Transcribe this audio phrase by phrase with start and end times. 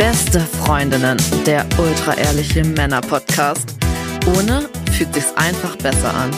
[0.00, 3.74] Beste Freundinnen, der ultra-ehrliche Männer-Podcast.
[4.34, 6.30] Ohne fühlt sich's einfach besser an.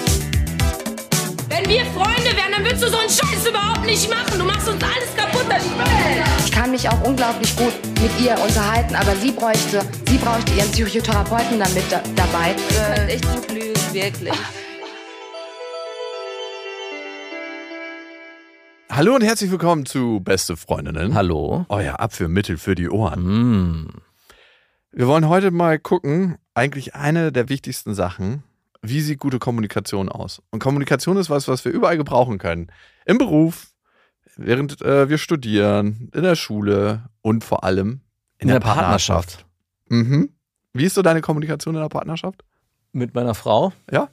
[1.48, 4.36] Wenn wir Freunde wären, dann würdest du so einen Scheiß überhaupt nicht machen.
[4.36, 5.62] Du machst uns alles kaputt, das
[6.44, 10.72] Ich kann mich auch unglaublich gut mit ihr unterhalten, aber sie bräuchte, sie bräuchte ihren
[10.72, 12.56] Psychotherapeuten damit da, dabei.
[12.68, 14.34] Ihr könnt echt gut lügen, wirklich.
[18.94, 21.14] Hallo und herzlich willkommen zu Beste Freundinnen.
[21.14, 21.64] Hallo.
[21.70, 23.22] Euer Abführmittel für die Ohren.
[23.22, 23.88] Mm.
[24.90, 28.42] Wir wollen heute mal gucken, eigentlich eine der wichtigsten Sachen,
[28.82, 30.42] wie sieht gute Kommunikation aus?
[30.50, 32.70] Und Kommunikation ist was, was wir überall gebrauchen können.
[33.06, 33.72] Im Beruf,
[34.36, 38.02] während äh, wir studieren, in der Schule und vor allem
[38.36, 39.46] in, der, Partnerschaft.
[39.88, 40.34] Mhm.
[40.74, 42.44] Wie ist so deine Kommunikation in der Partnerschaft?
[42.92, 43.72] Mit meiner Frau?
[43.90, 44.10] Ja.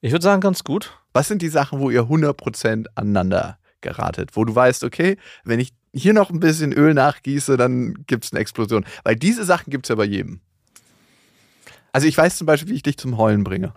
[0.00, 0.97] Ich würde sagen, ganz gut.
[1.12, 4.30] Was sind die Sachen, wo ihr 100% aneinander geratet?
[4.34, 8.32] Wo du weißt, okay, wenn ich hier noch ein bisschen Öl nachgieße, dann gibt es
[8.32, 8.84] eine Explosion.
[9.04, 10.40] Weil diese Sachen gibt es ja bei jedem.
[11.92, 13.72] Also ich weiß zum Beispiel, wie ich dich zum Heulen bringe.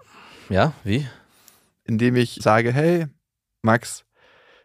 [0.49, 1.07] Ja, wie?
[1.85, 3.07] Indem ich sage, hey,
[3.61, 4.03] Max,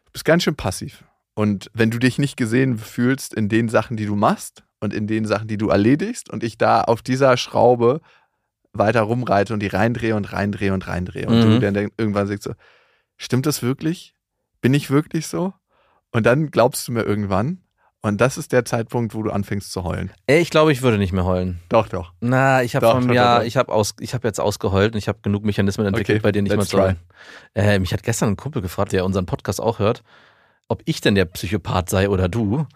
[0.04, 1.04] du bist ganz schön passiv.
[1.34, 5.06] Und wenn du dich nicht gesehen fühlst in den Sachen, die du machst und in
[5.06, 8.00] den Sachen, die du erledigst und ich da auf dieser Schraube
[8.78, 11.26] weiter rumreite und die reindrehe und reindrehe und reindrehe.
[11.26, 11.60] Und Mhm.
[11.60, 12.52] du dann irgendwann sagst so,
[13.16, 14.14] stimmt das wirklich?
[14.60, 15.52] Bin ich wirklich so?
[16.12, 17.62] Und dann glaubst du mir irgendwann.
[18.02, 20.12] Und das ist der Zeitpunkt, wo du anfängst zu heulen.
[20.26, 21.60] Ey, ich glaube, ich würde nicht mehr heulen.
[21.68, 22.12] Doch, doch.
[22.20, 25.18] Na, ich habe vom Jahr, ich habe aus, ich habe jetzt ausgeheult und ich habe
[25.22, 26.98] genug Mechanismen entwickelt, Okay, bei denen nicht mehr let's zu heulen.
[27.54, 30.04] Äh, mich hat gestern ein Kumpel gefragt, der unseren Podcast auch hört,
[30.68, 32.66] ob ich denn der Psychopath sei oder du.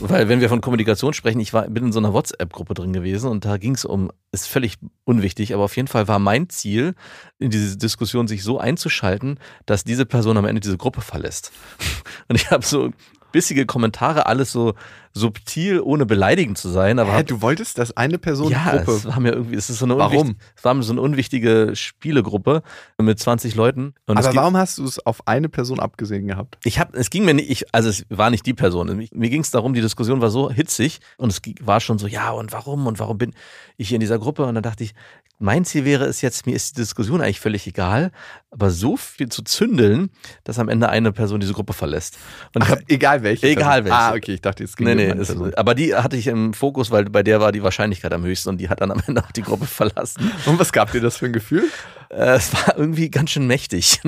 [0.00, 3.28] Weil wenn wir von Kommunikation sprechen, ich war, bin in so einer WhatsApp-Gruppe drin gewesen
[3.28, 6.94] und da ging es um, ist völlig unwichtig, aber auf jeden Fall war mein Ziel,
[7.38, 11.52] in diese Diskussion sich so einzuschalten, dass diese Person am Ende diese Gruppe verlässt.
[12.28, 12.90] Und ich habe so
[13.32, 14.74] bissige Kommentare, alles so
[15.12, 18.92] subtil, ohne beleidigend zu sein, aber Hä, hab, du wolltest, dass eine Person ja, Gruppe.
[18.92, 20.36] es war mir irgendwie, es ist so eine Warum?
[20.56, 22.62] Es war mir so eine unwichtige Spielegruppe
[23.00, 23.94] mit 20 Leuten.
[24.06, 26.58] Und aber warum hast du es auf eine Person abgesehen gehabt?
[26.64, 29.08] ich habe, es ging mir nicht, ich, also es war nicht die Person.
[29.12, 32.30] Mir ging es darum, die Diskussion war so hitzig und es war schon so, ja
[32.30, 33.34] und warum und warum bin
[33.76, 34.44] ich hier in dieser Gruppe?
[34.46, 34.94] Und dann dachte ich,
[35.40, 38.12] mein Ziel wäre es jetzt, mir ist die Diskussion eigentlich völlig egal,
[38.50, 40.10] aber so viel zu zündeln,
[40.44, 42.18] dass am Ende eine Person diese Gruppe verlässt.
[42.54, 43.48] Und Ach, hab, egal welche.
[43.48, 43.98] Egal Person.
[43.98, 44.18] Ah, welche.
[44.18, 46.90] okay, ich dachte, es ging Nee, nee, eine es, aber die hatte ich im Fokus,
[46.90, 49.32] weil bei der war die Wahrscheinlichkeit am höchsten und die hat dann am Ende auch
[49.32, 50.30] die Gruppe verlassen.
[50.46, 51.64] Und was gab dir das für ein Gefühl?
[52.10, 54.00] Äh, es war irgendwie ganz schön mächtig.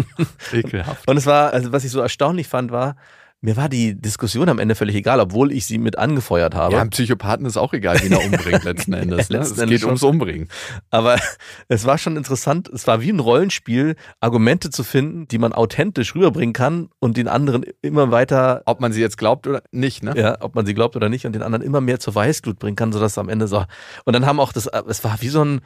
[0.53, 1.09] Ekelhaft.
[1.09, 2.97] Und es war, also was ich so erstaunlich fand, war,
[3.43, 6.75] mir war die Diskussion am Ende völlig egal, obwohl ich sie mit angefeuert habe.
[6.75, 9.31] Ja, einem Psychopathen ist auch egal, wen er umbringt letzten Endes.
[9.31, 9.39] Ne?
[9.39, 9.89] Letzten es geht schon.
[9.89, 10.49] ums Umbringen.
[10.91, 11.19] Aber
[11.69, 16.15] es war schon interessant, es war wie ein Rollenspiel, Argumente zu finden, die man authentisch
[16.15, 20.15] rüberbringen kann und den anderen immer weiter, Ob man sie jetzt glaubt oder nicht, ne?
[20.17, 22.77] ja, ob man sie glaubt oder nicht, und den anderen immer mehr zur Weißglut bringen
[22.77, 23.65] kann, sodass am Ende so.
[24.05, 25.63] Und dann haben auch das, es war wie so ein,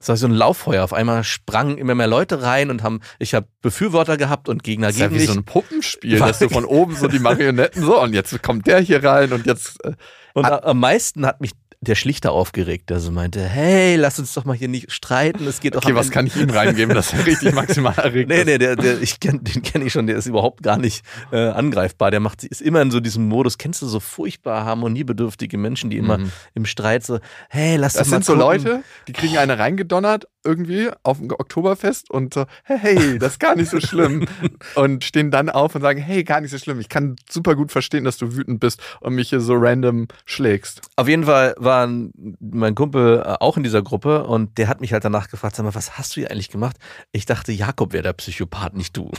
[0.00, 0.84] es war so ein Lauffeuer.
[0.84, 4.88] Auf einmal sprangen immer mehr Leute rein und haben, ich habe Befürworter gehabt und Gegner
[4.88, 5.30] Das ist ja gegen wie mich.
[5.30, 8.80] so ein Puppenspiel, dass du von oben so die Marionetten so und jetzt kommt der
[8.80, 9.84] hier rein und jetzt.
[9.84, 9.92] Äh,
[10.34, 14.44] Und am meisten hat mich der Schlichter aufgeregt, der so meinte, hey, lass uns doch
[14.44, 17.12] mal hier nicht streiten, es geht doch okay, was Ende- kann ich ihm reingeben, dass
[17.12, 20.16] er richtig maximal erregt Nee, nee, der, der, ich kenn, den kenne ich schon, der
[20.16, 22.10] ist überhaupt gar nicht äh, angreifbar.
[22.10, 23.58] Der macht, ist immer in so diesem Modus.
[23.58, 26.18] Kennst du so furchtbar harmoniebedürftige Menschen, die immer
[26.54, 28.46] im Streit so, hey, lass Das doch mal sind so gucken.
[28.64, 33.54] Leute, die kriegen eine reingedonnert irgendwie auf dem Oktoberfest und so, hey, das ist gar
[33.54, 34.26] nicht so schlimm.
[34.74, 36.80] und stehen dann auf und sagen, hey, gar nicht so schlimm.
[36.80, 40.80] Ich kann super gut verstehen, dass du wütend bist und mich hier so random schlägst.
[40.96, 44.92] Auf jeden Fall war mein Kumpel äh, auch in dieser Gruppe und der hat mich
[44.92, 46.76] halt danach gefragt, sag mal, was hast du hier eigentlich gemacht?
[47.12, 49.10] Ich dachte, Jakob wäre der Psychopath, nicht du.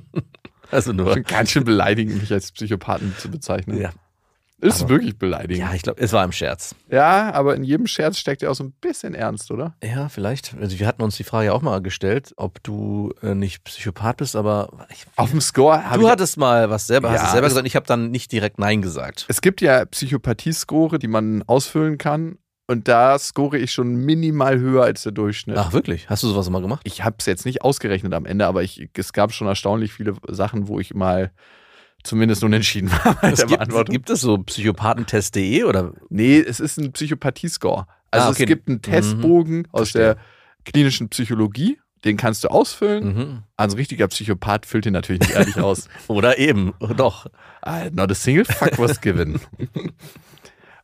[0.70, 1.20] also nur.
[1.20, 3.80] Ganz schön beleidigend, mich als Psychopathen zu bezeichnen.
[3.80, 3.90] Ja,
[4.60, 5.58] Ist aber- wirklich beleidigend.
[5.68, 6.74] ja ich glaube, es war im Scherz.
[6.90, 9.76] Ja, aber in jedem Scherz steckt ja auch so ein bisschen Ernst, oder?
[9.84, 10.54] Ja, vielleicht.
[10.58, 14.34] Also wir hatten uns die Frage auch mal gestellt, ob du äh, nicht Psychopath bist,
[14.34, 17.46] aber ich, Auf dem Score habe du hattest mal was selber, hast Ja, es selber
[17.48, 17.66] es- gesagt.
[17.66, 19.26] Ich habe dann nicht direkt Nein gesagt.
[19.28, 22.38] Es gibt ja Psychopathie-Score, die man ausfüllen kann.
[22.68, 25.56] Und da score ich schon minimal höher als der Durchschnitt.
[25.56, 26.10] Ach wirklich?
[26.10, 26.80] Hast du sowas mal gemacht?
[26.82, 30.14] Ich habe es jetzt nicht ausgerechnet am Ende, aber ich, es gab schon erstaunlich viele
[30.26, 31.30] Sachen, wo ich mal
[32.06, 33.92] zumindest unentschieden war bei Es der gibt, Beantwortung.
[33.92, 35.92] gibt es so psychopathentest.de oder?
[36.08, 37.86] nee, es ist ein Psychopathie-Score.
[38.10, 38.42] Also Ah, okay.
[38.44, 40.14] es gibt einen Testbogen aus Verstehe.
[40.14, 40.16] der
[40.64, 41.78] klinischen Psychologie.
[42.04, 43.04] Den kannst du ausfüllen.
[43.16, 43.42] Mhm.
[43.56, 45.88] Also ein richtiger Psychopath füllt den natürlich nicht ehrlich aus.
[46.06, 47.26] Oder eben, doch.
[47.62, 49.40] Ah, Not a single fuck was given.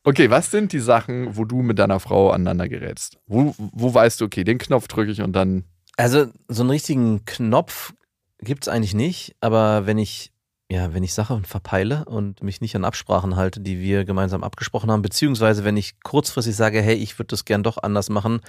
[0.04, 3.18] Okay, was sind die Sachen, wo du mit deiner Frau aneinander gerätst?
[3.28, 5.62] Wo, wo weißt du, okay, den Knopf drücke ich und dann.
[5.96, 7.92] Also so einen richtigen Knopf
[8.40, 10.31] gibt's eigentlich nicht, aber wenn ich
[10.72, 14.90] ja, wenn ich Sachen verpeile und mich nicht an Absprachen halte, die wir gemeinsam abgesprochen
[14.90, 18.40] haben, beziehungsweise wenn ich kurzfristig sage, hey, ich würde das gern doch anders machen,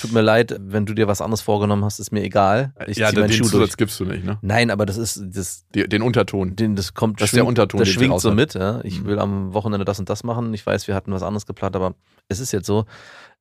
[0.00, 2.72] tut mir leid, wenn du dir was anderes vorgenommen hast, ist mir egal.
[2.86, 3.76] Ich ja, den meinen Schuh Zusatz durch.
[3.78, 4.38] gibst du nicht, ne?
[4.42, 6.54] Nein, aber das ist, das, Die, den Unterton.
[6.54, 8.54] den, das kommt, Das ist der Unterton, das den schwingt so mit.
[8.54, 8.80] Ja.
[8.84, 9.06] Ich Mhm.
[9.06, 10.54] will am Wochenende das und das machen.
[10.54, 11.94] Ich weiß, wir hatten was anderes geplant, aber
[12.28, 12.84] es ist jetzt so.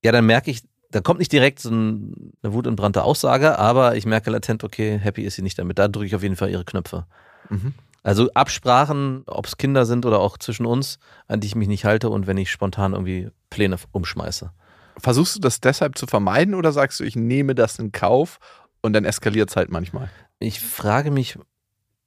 [0.03, 4.05] Ja, dann merke ich, da kommt nicht direkt so ein, eine wutentbrannte Aussage, aber ich
[4.07, 5.77] merke latent, okay, happy ist sie nicht damit.
[5.77, 7.05] Da drücke ich auf jeden Fall ihre Knöpfe.
[7.49, 7.73] Mhm.
[8.03, 11.85] Also Absprachen, ob es Kinder sind oder auch zwischen uns, an die ich mich nicht
[11.85, 14.51] halte und wenn ich spontan irgendwie Pläne umschmeiße.
[14.97, 18.39] Versuchst du das deshalb zu vermeiden oder sagst du, ich nehme das in Kauf
[18.81, 20.09] und dann eskaliert es halt manchmal?
[20.39, 21.37] Ich frage mich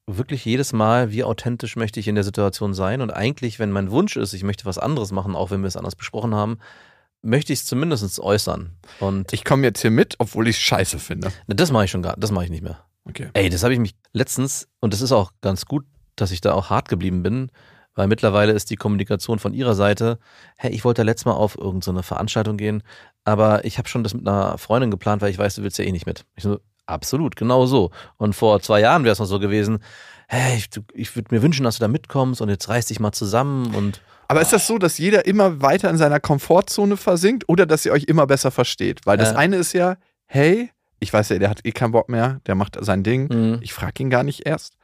[0.07, 3.91] wirklich jedes Mal, wie authentisch möchte ich in der Situation sein und eigentlich, wenn mein
[3.91, 6.59] Wunsch ist, ich möchte was anderes machen, auch wenn wir es anders besprochen haben,
[7.23, 8.77] möchte ich es zumindest äußern.
[9.01, 11.33] Und Ich komme jetzt hier mit, obwohl ich es scheiße finde.
[11.47, 12.85] Das mache ich schon gar, das mache ich nicht mehr.
[13.09, 13.29] Okay.
[13.35, 15.85] Ey, das habe ich mich letztens, und das ist auch ganz gut,
[16.17, 17.51] dass ich da auch hart geblieben bin,
[17.95, 20.19] weil mittlerweile ist die Kommunikation von ihrer Seite,
[20.57, 22.83] hey, ich wollte letztes Mal auf irgendeine so Veranstaltung gehen,
[23.25, 25.85] aber ich habe schon das mit einer Freundin geplant, weil ich weiß, du willst ja
[25.85, 26.25] eh nicht mit.
[26.35, 27.91] Ich so, absolut, genau so.
[28.17, 29.79] Und vor zwei Jahren wäre es noch so gewesen,
[30.29, 33.13] hey, ich, ich würde mir wünschen, dass du da mitkommst und jetzt reiß dich mal
[33.13, 37.67] zusammen und Aber ist das so, dass jeder immer weiter in seiner Komfortzone versinkt oder
[37.67, 39.01] dass ihr euch immer besser versteht?
[39.05, 39.37] Weil das Äh.
[39.37, 39.97] eine ist ja,
[40.27, 40.71] hey,
[41.05, 43.29] ich weiß ja, der hat eh keinen Bock mehr, der macht sein Ding.
[43.33, 43.59] Mhm.
[43.63, 44.75] Ich frage ihn gar nicht erst.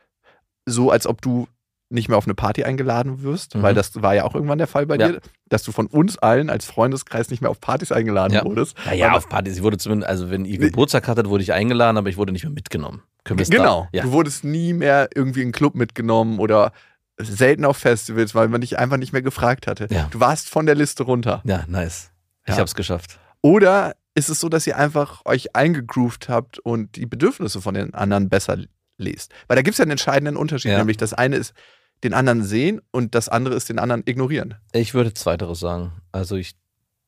[0.67, 1.49] So, als ob du
[1.93, 3.63] nicht mehr auf eine Party eingeladen wirst, Mhm.
[3.63, 5.09] weil das war ja auch irgendwann der Fall bei Ja.
[5.09, 8.45] dir, dass du von uns allen als Freundeskreis nicht mehr auf Partys eingeladen Ja.
[8.45, 8.77] wurdest.
[8.87, 9.57] Naja, auf Partys.
[9.57, 12.45] Ich wurde zumindest, also wenn ihr Geburtstag hattet, wurde ich eingeladen, aber ich wurde nicht
[12.45, 13.03] mehr mitgenommen.
[13.25, 13.89] Können wir es Genau.
[13.93, 14.05] Ja.
[14.05, 16.73] Du wurdest nie mehr irgendwie in einen Club mitgenommen oder
[17.19, 19.89] selten auf Festivals, weil man dich einfach nicht mehr gefragt hatte.
[20.13, 21.43] Du warst von der Liste runter.
[21.45, 22.11] ja, nice.
[22.47, 23.19] Ich hab's geschafft.
[23.43, 27.95] Oder ist es so, dass ihr einfach euch eingegroovt habt und die Bedürfnisse von den
[27.95, 28.59] anderen besser
[28.99, 29.33] lest?
[29.49, 30.79] Weil da gibt es ja einen entscheidenden Unterschied, Ja.
[30.79, 31.55] nämlich das eine ist
[32.03, 34.55] den anderen sehen und das andere ist den anderen ignorieren.
[34.73, 35.93] Ich würde Zweiteres sagen.
[36.13, 36.55] Also ich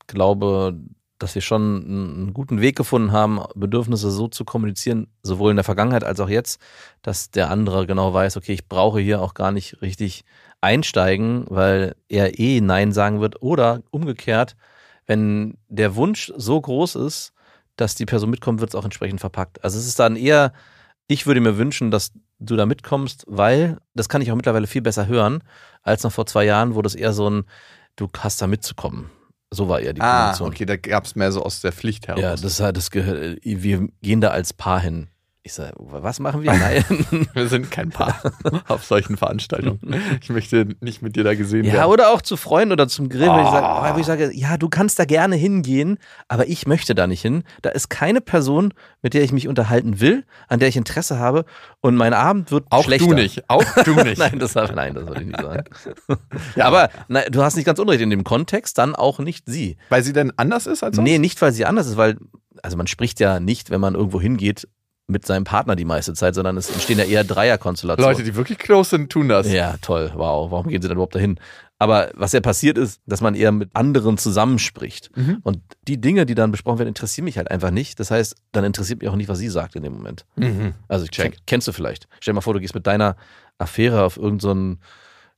[0.07, 0.79] glaube,
[1.19, 5.57] dass wir schon einen einen guten Weg gefunden haben, Bedürfnisse so zu kommunizieren, sowohl in
[5.57, 6.61] der Vergangenheit als auch jetzt,
[7.03, 10.25] dass der andere genau weiß, okay, ich brauche hier auch gar nicht richtig
[10.61, 13.41] einsteigen, weil er eh Nein sagen wird.
[13.43, 14.57] Oder umgekehrt,
[15.07, 17.33] wenn der Wunsch so groß ist,
[17.77, 19.63] dass die Person mitkommt, wird es auch entsprechend verpackt.
[19.65, 20.53] Also es ist dann eher,
[21.07, 24.83] ich würde mir wünschen, dass du da mitkommst, weil, das kann ich auch mittlerweile viel
[24.83, 25.43] besser hören,
[25.83, 27.45] als noch vor zwei Jahren, wo das eher so ein,
[27.97, 29.11] du hast da mitzukommen.
[29.51, 32.23] So war eher die Ah, okay, da gab es mehr so aus der Pflicht heraus.
[32.23, 35.09] Ja, das, das gehört, wir gehen da als Paar hin.
[35.44, 36.53] Ich sage, was machen wir?
[36.53, 36.85] Nein.
[37.35, 38.15] Wir sind kein Paar
[38.69, 39.81] auf solchen Veranstaltungen.
[40.21, 41.91] Ich möchte nicht mit dir da gesehen Ja, werden.
[41.91, 43.93] oder auch zu Freunden oder zum Grillen, wo, ich sage, Ah.
[43.97, 45.99] wo ich sage, ja, du kannst da gerne hingehen,
[46.29, 47.43] aber ich möchte da nicht hin.
[47.61, 48.73] Da ist keine Person,
[49.03, 51.44] mit der ich mich unterhalten will, an der ich Interesse habe
[51.81, 53.09] und mein Abend wird Auch schlechter.
[53.09, 53.43] du nicht.
[53.50, 54.19] Auch du nicht.
[54.19, 55.65] nein, das, nein, das wollte ich nicht sagen.
[56.55, 59.77] ja, aber nein, du hast nicht ganz unrecht in dem Kontext, dann auch nicht sie.
[59.89, 61.05] Weil sie denn anders ist als sonst?
[61.09, 62.17] Nee, nicht, weil sie anders ist, weil,
[62.62, 64.69] also man spricht ja nicht, wenn man irgendwo hingeht,
[65.07, 68.13] mit seinem Partner die meiste Zeit, sondern es entstehen ja eher Dreierkonstellationen.
[68.13, 69.51] Leute, die wirklich close sind, tun das.
[69.51, 70.51] Ja, toll, wow.
[70.51, 71.39] Warum gehen sie dann überhaupt dahin?
[71.79, 75.11] Aber was ja passiert ist, dass man eher mit anderen zusammenspricht.
[75.17, 75.39] Mhm.
[75.43, 75.59] Und
[75.89, 77.99] die Dinge, die dann besprochen werden, interessieren mich halt einfach nicht.
[77.99, 80.25] Das heißt, dann interessiert mich auch nicht, was sie sagt in dem Moment.
[80.37, 80.75] Mhm.
[80.87, 81.39] Also, Check.
[81.47, 82.07] Kennst du vielleicht.
[82.21, 83.17] Stell dir mal vor, du gehst mit deiner
[83.59, 84.79] Affäre auf irgendein, so ein,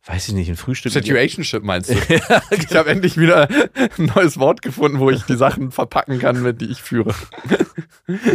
[0.04, 0.92] weiß ich nicht, ein Frühstück.
[0.92, 1.94] Situationship meinst du?
[2.50, 3.48] Ich habe endlich wieder
[3.96, 7.14] ein neues Wort gefunden, wo ich die Sachen verpacken kann, mit die ich führe.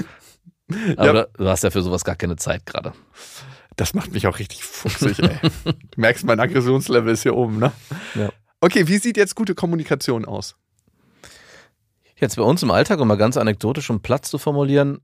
[0.98, 1.26] Aber Ja.
[1.38, 2.94] du- hast ja für sowas gar keine Zeit gerade.
[3.76, 5.38] Das macht mich auch richtig fuchsig, ey.
[5.66, 7.72] Du merkst, mein Aggressionslevel ist hier oben, ne?
[8.16, 8.30] Ja.
[8.62, 10.56] Okay, wie sieht jetzt gute Kommunikation aus?
[12.18, 15.00] Jetzt bei uns im Alltag, um mal ganz anekdotisch, um Platz zu formulieren,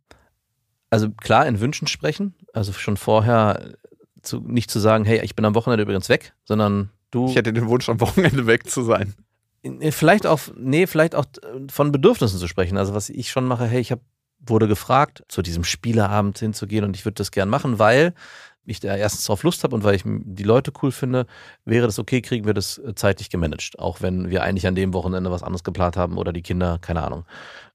[0.90, 3.76] also klar in Wünschen sprechen, also schon vorher
[4.22, 7.28] zu, nicht zu sagen, hey, ich bin am Wochenende übrigens weg, sondern du.
[7.30, 9.14] Ich hätte den Wunsch, am Wochenende weg zu sein.
[9.92, 12.78] Vielleicht auch, nee, vielleicht auch äh, von Bedürfnissen zu sprechen.
[12.78, 14.00] Also was ich schon mache, hey, ich hab,
[14.48, 18.14] wurde gefragt, zu diesem Spieleabend hinzugehen und ich würde das gern machen, weil
[18.66, 21.28] ich da erstens drauf Lust habe und weil ich die Leute cool finde,
[21.66, 23.78] wäre das okay, kriegen wir das äh, zeitlich gemanagt.
[23.80, 27.04] Auch wenn wir eigentlich an dem Wochenende was anderes geplant haben oder die Kinder, keine
[27.04, 27.26] Ahnung.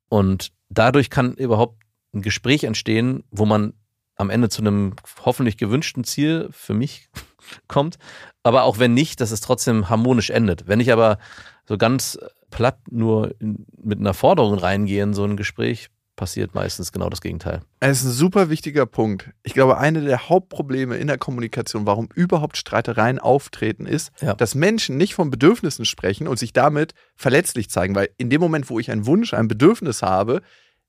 [0.08, 1.80] Und dadurch kann überhaupt
[2.12, 3.74] ein Gespräch entstehen, wo man
[4.16, 7.08] am Ende zu einem hoffentlich gewünschten Ziel für mich
[7.68, 7.98] kommt.
[8.42, 10.66] Aber auch wenn nicht, dass es trotzdem harmonisch endet.
[10.66, 11.18] Wenn ich aber
[11.66, 12.18] so ganz
[12.50, 15.88] platt nur mit einer Forderung reingehe in so ein Gespräch,
[16.20, 17.62] passiert meistens genau das Gegenteil.
[17.80, 19.30] Es ist ein super wichtiger Punkt.
[19.42, 24.34] Ich glaube, eine der Hauptprobleme in der Kommunikation, warum überhaupt Streitereien auftreten, ist, Ja.
[24.34, 27.94] dass Menschen nicht von Bedürfnissen sprechen und sich damit verletzlich zeigen.
[27.94, 30.42] Weil in dem Moment, wo ich einen Wunsch, ein Bedürfnis habe,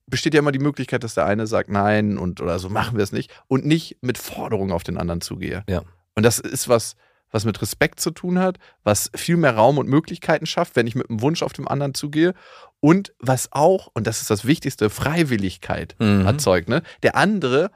[0.06, 3.04] besteht ja immer die Möglichkeit, dass der eine sagt nein und oder so machen wir
[3.06, 5.64] es nicht und nicht mit Forderungen auf den anderen zugehe.
[5.70, 5.82] Ja.
[6.14, 6.98] Und das ist was,
[7.32, 10.96] was mit Respekt zu tun hat, was viel mehr Raum und Möglichkeiten schafft, wenn ich
[10.96, 12.34] mit einem Wunsch auf dem anderen zugehe.
[12.80, 16.26] Und was auch, und das ist das Wichtigste, Freiwilligkeit Mhm.
[16.26, 16.68] erzeugt.
[16.70, 16.82] Ne?
[17.04, 17.72] Der andere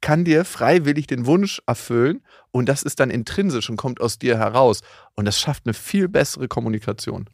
[0.00, 4.38] kann dir freiwillig den Wunsch erfüllen und das ist dann intrinsisch und kommt aus dir
[4.38, 4.82] heraus.
[5.16, 7.28] Und das schafft eine viel bessere Kommunikation.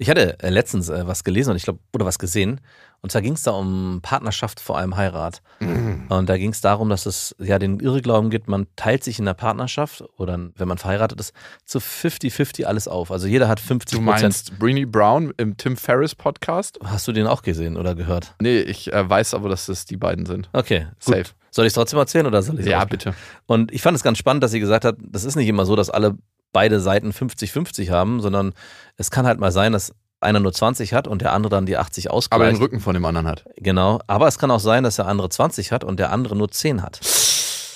[0.00, 2.60] Ich hatte äh, letztens äh, was gelesen und ich glaube, oder was gesehen.
[3.00, 5.40] Und zwar ging es da um Partnerschaft, vor allem Heirat.
[5.60, 9.24] Und da ging es darum, dass es ja den Irrglauben gibt, man teilt sich in
[9.24, 11.32] der Partnerschaft oder wenn man verheiratet ist,
[11.64, 13.10] zu 50-50 alles auf.
[13.12, 14.22] Also jeder hat 50 Du Prozent.
[14.22, 16.78] meinst Breenie Brown im Tim Ferriss Podcast?
[16.84, 18.34] Hast du den auch gesehen oder gehört?
[18.40, 20.50] Nee, ich äh, weiß aber, dass das die beiden sind.
[20.52, 21.14] Okay, gut.
[21.16, 21.24] Safe.
[21.50, 23.14] Soll ich es trotzdem erzählen oder soll ich Ja, bitte.
[23.46, 25.76] Und ich fand es ganz spannend, dass sie gesagt hat, das ist nicht immer so,
[25.76, 26.16] dass alle
[26.52, 28.54] beide Seiten 50-50 haben, sondern
[28.96, 31.76] es kann halt mal sein, dass einer nur 20 hat und der andere dann die
[31.76, 32.52] 80 Aber ausgleicht.
[32.52, 33.44] den Rücken von dem anderen hat.
[33.56, 34.00] Genau.
[34.06, 36.82] Aber es kann auch sein, dass der andere 20 hat und der andere nur 10
[36.82, 37.00] hat.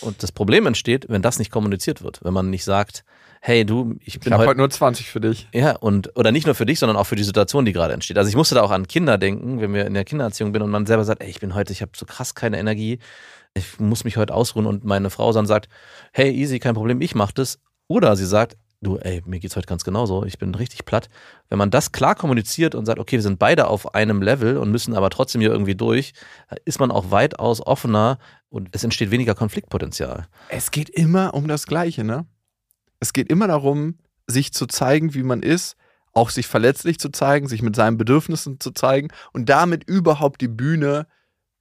[0.01, 2.21] Und das Problem entsteht, wenn das nicht kommuniziert wird.
[2.25, 3.05] Wenn man nicht sagt,
[3.41, 4.49] hey du, ich Ich bin heute.
[4.49, 5.49] heute nur 20 für dich.
[5.53, 8.19] ja, und, oder nicht nur für dich, sondern auch für die Situation, die gerade entsteht.
[8.19, 10.71] Also ich musste da auch an Kinder denken, wenn wir in der Kindererziehung bin und
[10.71, 12.99] man selber sagt, ey, ich bin heute, ich habe so krass keine Energie,
[13.55, 15.69] ich muss mich heute ausruhen und meine Frau dann sagt,
[16.13, 17.59] hey, easy, kein Problem, ich mach das.
[17.87, 21.09] Oder sie sagt, du, ey, mir geht's heute ganz genauso, ich bin richtig platt.
[21.49, 24.71] Wenn man das klar kommuniziert und sagt, okay, wir sind beide auf einem Level und
[24.71, 26.13] müssen aber trotzdem hier irgendwie durch,
[26.65, 30.27] ist man auch weitaus offener und es entsteht weniger Konfliktpotenzial.
[30.49, 32.27] Es geht immer um das Gleiche, ne?
[33.01, 35.77] Es geht immer darum, sich zu zeigen, wie man ist,
[36.13, 40.49] auch sich verletzlich zu zeigen, sich mit seinen Bedürfnissen zu zeigen und damit überhaupt die
[40.49, 41.07] Bühne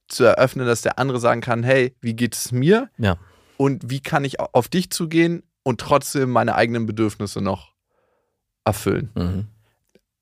[0.08, 2.90] zu eröffnen, dass der andere sagen kann, hey, wie geht es mir?
[2.98, 3.16] Ja.
[3.56, 7.72] Und wie kann ich auf dich zugehen und trotzdem meine eigenen Bedürfnisse noch
[8.64, 9.10] erfüllen?
[9.14, 9.46] Mhm.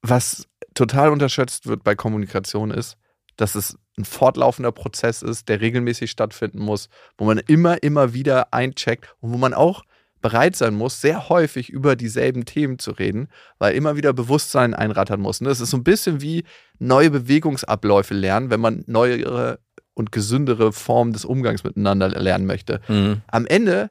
[0.03, 2.97] was total unterschätzt wird bei Kommunikation ist,
[3.37, 8.55] dass es ein fortlaufender Prozess ist, der regelmäßig stattfinden muss, wo man immer, immer wieder
[8.55, 9.83] eincheckt und wo man auch
[10.23, 13.29] bereit sein muss, sehr häufig über dieselben Themen zu reden,
[13.59, 15.41] weil immer wieder Bewusstsein einrattern muss.
[15.41, 16.45] Und das ist so ein bisschen wie
[16.79, 19.61] neue Bewegungsabläufe lernen, wenn man neuere
[19.95, 23.23] und gesündere Formen des Umgangs miteinander lernen möchte Mhm.
[23.29, 23.91] am Ende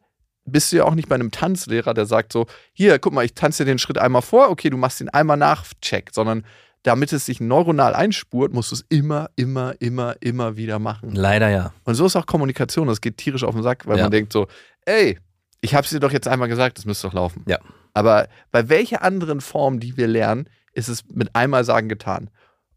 [0.50, 3.34] bist du ja auch nicht bei einem Tanzlehrer, der sagt so, hier, guck mal, ich
[3.34, 6.46] tanze dir den Schritt einmal vor, okay, du machst ihn einmal nach, check, sondern
[6.84, 11.12] damit es sich neuronal einspurt, musst du es immer, immer, immer, immer wieder machen.
[11.14, 11.74] Leider ja.
[11.84, 14.04] Und so ist auch Kommunikation, das geht tierisch auf den Sack, weil Ja.
[14.04, 14.48] man denkt so,
[14.86, 15.20] ey,
[15.62, 17.44] ich hab's dir doch jetzt einmal gesagt, das müsste doch laufen.
[17.48, 17.60] Ja.
[17.94, 22.30] Aber bei welcher anderen Form, die wir lernen, ist es mit einmal sagen getan.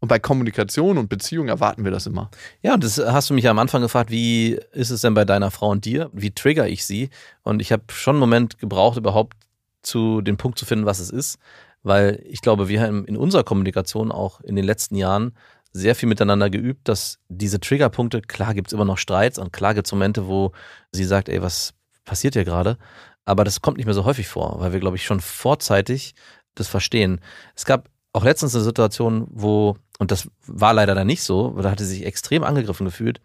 [0.03, 2.29] Und bei Kommunikation und Beziehung erwarten wir das immer.
[2.61, 5.23] Ja, und das hast du mich ja am Anfang gefragt, wie ist es denn bei
[5.23, 6.09] deiner Frau und dir?
[6.11, 7.09] Wie trigger ich sie?
[7.41, 9.37] Und ich habe schon einen Moment gebraucht, überhaupt
[9.81, 11.39] zu den Punkt zu finden, was es ist.
[11.83, 15.37] Weil ich glaube, wir haben in unserer Kommunikation auch in den letzten Jahren
[15.71, 19.93] sehr viel miteinander geübt, dass diese Triggerpunkte, klar gibt's immer noch Streits und klar gibt's
[19.93, 20.51] Momente, wo
[20.91, 22.77] sie sagt, ey, was passiert hier gerade?
[23.23, 26.13] Aber das kommt nicht mehr so häufig vor, weil wir, glaube ich, schon vorzeitig
[26.55, 27.21] das verstehen.
[27.55, 31.71] Es gab auch letztens eine Situation, wo, und das war leider dann nicht so, da
[31.71, 33.19] hatte sie sich extrem angegriffen gefühlt.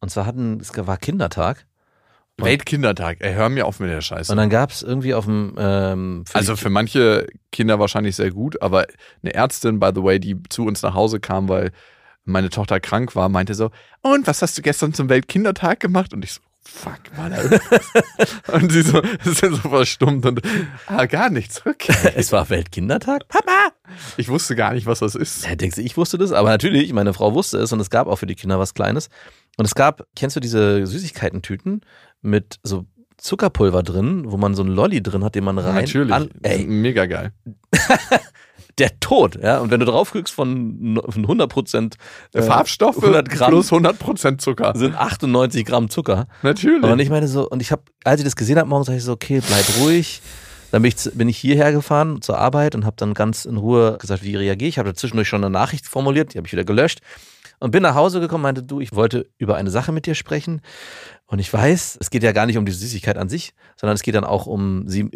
[0.00, 1.66] Und zwar hatten, es war Kindertag.
[2.38, 4.32] Und- Weltkindertag, ey, hör mir auf mit der Scheiße.
[4.32, 8.30] Und dann gab es irgendwie auf dem, ähm, für Also für manche Kinder wahrscheinlich sehr
[8.32, 8.86] gut, aber
[9.22, 11.70] eine Ärztin, by the way, die zu uns nach Hause kam, weil
[12.24, 16.12] meine Tochter krank war, meinte so, und was hast du gestern zum Weltkindertag gemacht?
[16.12, 17.32] Und ich so, fuck, Mann.
[18.52, 20.40] Und sie so, sind so verstummt und,
[20.86, 22.12] ah, gar nichts, okay.
[22.16, 23.28] es war Weltkindertag?
[23.28, 23.72] Papa!
[24.16, 25.46] Ich wusste gar nicht, was das ist.
[25.46, 28.06] Ja, denkst du, ich wusste das, aber natürlich, meine Frau wusste es und es gab
[28.06, 29.08] auch für die Kinder was Kleines.
[29.56, 31.82] Und es gab, kennst du diese Süßigkeiten-Tüten
[32.22, 35.76] mit so Zuckerpulver drin, wo man so einen Lolli drin hat, den man rein.
[35.76, 36.12] Natürlich.
[36.12, 37.32] An, ey, Mega geil.
[38.78, 39.60] Der Tod, ja.
[39.60, 41.96] Und wenn du drauf guckst von, von 100 Prozent
[42.32, 44.72] äh, Farbstoffe 100 Gramm plus 100% Zucker.
[44.76, 46.26] sind 98 Gramm Zucker.
[46.42, 46.82] Natürlich.
[46.82, 49.04] Und ich meine so, und ich habe, als ich das gesehen habe, morgens, sag ich
[49.04, 50.20] so, okay, bleib ruhig.
[50.70, 53.96] Dann bin ich, bin ich hierher gefahren zur Arbeit und habe dann ganz in Ruhe
[54.00, 54.74] gesagt, wie reagiere ich.
[54.74, 57.00] Ich habe zwischendurch schon eine Nachricht formuliert, die habe ich wieder gelöscht.
[57.60, 60.60] Und bin nach Hause gekommen, meinte, du, ich wollte über eine Sache mit dir sprechen.
[61.26, 64.02] Und ich weiß, es geht ja gar nicht um die Süßigkeit an sich, sondern es
[64.02, 65.08] geht dann auch um, sie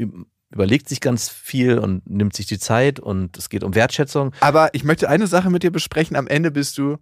[0.50, 4.32] überlegt sich ganz viel und nimmt sich die Zeit und es geht um Wertschätzung.
[4.40, 6.16] aber ich möchte eine Sache mit dir besprechen.
[6.16, 6.98] Am Ende bist du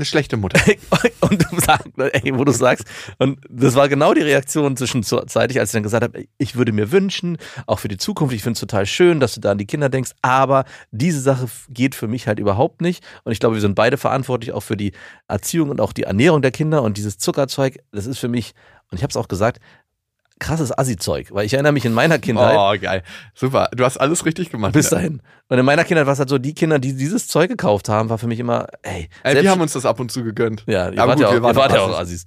[0.00, 0.58] eine schlechte Mutter.
[1.20, 2.86] und du sagst, ey, wo du sagst,
[3.18, 6.90] und das war genau die Reaktion zwischenzeitig, als ich dann gesagt habe, ich würde mir
[6.90, 9.66] wünschen, auch für die Zukunft, ich finde es total schön, dass du da an die
[9.66, 13.04] Kinder denkst, aber diese Sache geht für mich halt überhaupt nicht.
[13.24, 14.92] Und ich glaube, wir sind beide verantwortlich auch für die
[15.28, 18.54] Erziehung und auch die Ernährung der Kinder und dieses Zuckerzeug, das ist für mich,
[18.90, 19.60] und ich habe es auch gesagt,
[20.40, 23.02] krasses Assi-Zeug, weil ich erinnere mich in meiner Kindheit, Oh, geil.
[23.34, 23.68] Super.
[23.76, 24.72] Du hast alles richtig gemacht.
[24.72, 25.22] bis dahin.
[25.48, 28.08] Und in meiner Kindheit war es halt so, die Kinder, die dieses Zeug gekauft haben,
[28.08, 30.64] war für mich immer, ey, Ey, wir haben uns das ab und zu gegönnt.
[30.66, 32.24] ja, ihr Aber wart gut, ja auch, wir waren wart ja auch Assis.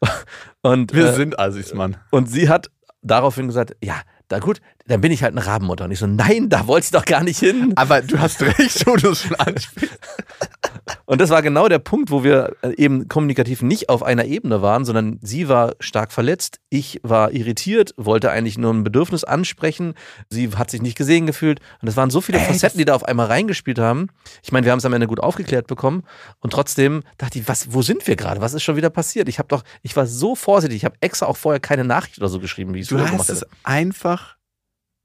[0.62, 1.96] Und, Wir äh, sind Assis, Mann.
[2.10, 2.70] und sie hat
[3.02, 3.94] daraufhin gesagt, ja,
[4.28, 5.84] da gut, dann bin ich halt eine Rabenmutter.
[5.84, 7.72] Und ich so, nein, da wollte ich doch gar nicht hin.
[7.76, 9.98] Aber du hast recht, wo du es schon anspielst.
[11.06, 14.62] Und das war genau der Punkt, wo wir äh, eben kommunikativ nicht auf einer Ebene
[14.62, 19.94] waren, sondern sie war stark verletzt, ich war irritiert, wollte eigentlich nur ein Bedürfnis ansprechen,
[20.30, 21.60] sie hat sich nicht gesehen gefühlt.
[21.82, 24.08] Und es waren so viele Facetten, die da auf einmal reingespielt haben.
[24.42, 26.04] Ich meine, wir haben es am Ende gut aufgeklärt bekommen
[26.40, 28.40] und trotzdem dachte ich, was, wo sind wir gerade?
[28.40, 29.28] Was ist schon wieder passiert?
[29.28, 32.28] Ich habe doch, ich war so vorsichtig, ich habe extra auch vorher keine Nachricht oder
[32.28, 34.36] so geschrieben, wie ich es Du früher hast gemacht es einfach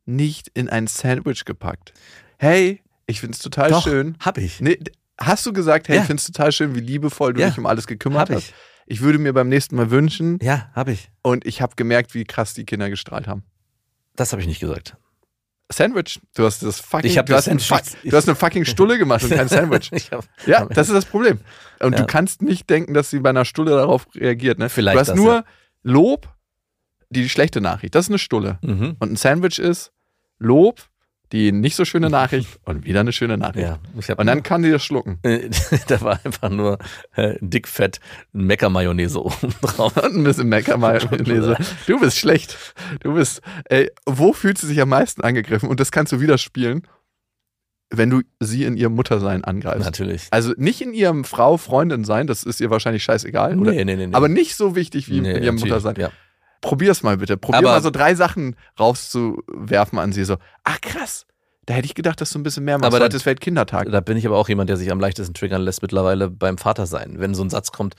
[0.05, 1.93] nicht in ein Sandwich gepackt.
[2.37, 4.15] Hey, ich find's total Doch, schön.
[4.19, 4.61] hab ich.
[4.61, 4.79] Nee,
[5.19, 6.01] hast du gesagt, hey, Ja.
[6.01, 7.49] ich find's total schön, wie liebevoll du Ja.
[7.49, 8.49] dich um alles gekümmert Hab hast?
[8.49, 8.53] ich.
[8.91, 11.11] Ich würde mir beim nächsten Mal wünschen Ja, habe ich.
[11.21, 13.43] und ich habe gemerkt, wie krass die Kinder gestrahlt haben.
[14.15, 14.97] Das habe ich nicht gesagt.
[15.71, 16.19] Sandwich.
[16.33, 17.13] Du hast das fucking.
[17.13, 17.57] Du, das hast ein
[18.09, 19.91] du hast eine fucking Stulle gemacht und kein Sandwich.
[19.91, 21.39] Ich hab, Ja, das ist das Problem.
[21.79, 21.99] Und Ja.
[21.99, 24.57] du kannst nicht denken, dass sie bei einer Stulle darauf reagiert.
[24.57, 24.69] Ne?
[24.69, 25.43] Vielleicht du hast das, nur ja.
[25.83, 26.27] Lob,
[27.11, 27.93] die schlechte Nachricht.
[27.93, 28.57] Das ist eine Stulle.
[28.63, 28.95] mhm.
[28.99, 29.91] Und ein Sandwich ist
[30.39, 30.88] Lob,
[31.31, 33.67] die nicht so schöne Nachricht und wieder eine schöne Nachricht.
[33.67, 35.19] ja, Und dann kann die das schlucken.
[35.23, 35.49] Äh,
[35.87, 36.77] da war einfach nur
[37.15, 37.99] äh, dickfett
[38.33, 39.95] Mecker-Mayonnaise oben drauf.
[39.97, 41.57] Und ein bisschen Mecker-Mayonnaise.
[41.87, 42.57] Du bist schlecht.
[43.01, 43.41] Du bist.
[43.65, 45.69] Ey, wo fühlt sie sich am meisten angegriffen?
[45.69, 46.83] Und das kannst du wieder spielen,
[47.91, 49.85] wenn du sie in ihrem Muttersein angreifst.
[49.85, 50.27] Natürlich.
[50.31, 53.57] Also nicht in ihrem Frau, Freundin sein, das ist ihr wahrscheinlich scheißegal.
[53.57, 53.71] Oder?
[53.71, 54.13] nee, nee, nee.
[54.13, 55.95] Aber nicht so wichtig wie Nee, in ihrem Muttersein.
[55.97, 56.11] Ja.
[56.61, 57.37] Probier's mal bitte.
[57.37, 60.23] Probier Aber- mal so drei Sachen rauszuwerfen an sie.
[60.23, 61.25] So, ach krass,
[61.65, 62.93] da hätte ich gedacht, dass du ein bisschen mehr machst.
[62.93, 63.91] Aber heute ist Weltkindertag.
[63.91, 66.85] Da bin ich aber auch jemand, der sich am leichtesten triggern lässt mittlerweile beim Vater
[66.85, 67.15] sein.
[67.19, 67.95] Wenn so ein Satz kommt,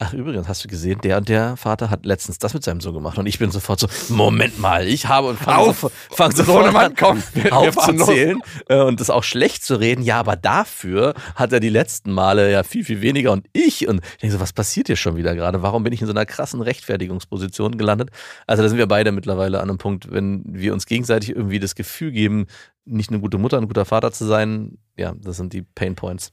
[0.00, 2.94] ach übrigens, hast du gesehen, der und der Vater hat letztens das mit seinem Sohn
[2.94, 3.18] gemacht.
[3.18, 5.66] Und ich bin sofort so, Moment mal, ich habe und fange Auf!
[5.80, 9.64] sofort, fang So sofort Mann, an, komm, wir- wir aufzuzählen äh, und das auch schlecht
[9.64, 10.02] zu reden.
[10.02, 13.88] Ja, aber dafür hat er die letzten Male ja viel, viel weniger und ich.
[13.88, 15.62] Und ich denke so, was passiert hier schon wieder gerade?
[15.62, 18.10] Warum bin ich in so einer krassen Rechtfertigungsposition gelandet?
[18.46, 21.74] Also da sind wir beide mittlerweile an einem Punkt, wenn wir uns gegenseitig irgendwie das
[21.74, 22.46] Gefühl geben,
[22.84, 26.32] nicht eine gute Mutter, ein guter Vater zu sein, ja, das sind die Pain Points.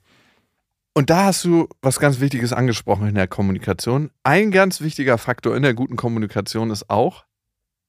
[0.98, 4.12] Und da hast du was ganz Wichtiges angesprochen in der Kommunikation.
[4.24, 7.26] Ein ganz wichtiger Faktor in der guten Kommunikation ist auch,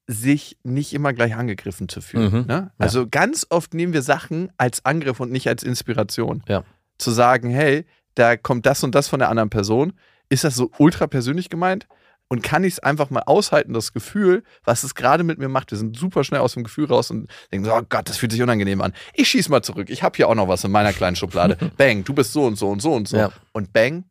[0.09, 2.33] sich nicht immer gleich angegriffen zu fühlen.
[2.33, 2.47] Mhm.
[2.47, 2.73] Ne?
[2.79, 6.43] Also ganz oft nehmen wir Sachen als Angriff und nicht als Inspiration.
[6.49, 6.65] Ja.
[6.99, 9.93] Zu sagen, hey, da kommt das und das von der anderen Person.
[10.29, 11.87] Ist das so ultra persönlich gemeint?
[12.29, 15.71] Und kann ich es einfach mal aushalten, das Gefühl, was es gerade mit mir macht?
[15.71, 18.33] Wir sind super schnell aus dem Gefühl raus und denken, so, oh Gott, das fühlt
[18.33, 18.95] sich unangenehm an.
[19.15, 19.91] Ich schieß mal zurück.
[19.91, 21.57] Ich habe hier auch noch was in meiner kleinen Schublade.
[21.77, 23.17] bang, du bist so und so und so und so.
[23.17, 23.33] Ja.
[23.53, 24.05] Und bang,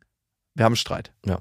[0.54, 1.12] wir haben einen Streit.
[1.26, 1.40] Ja.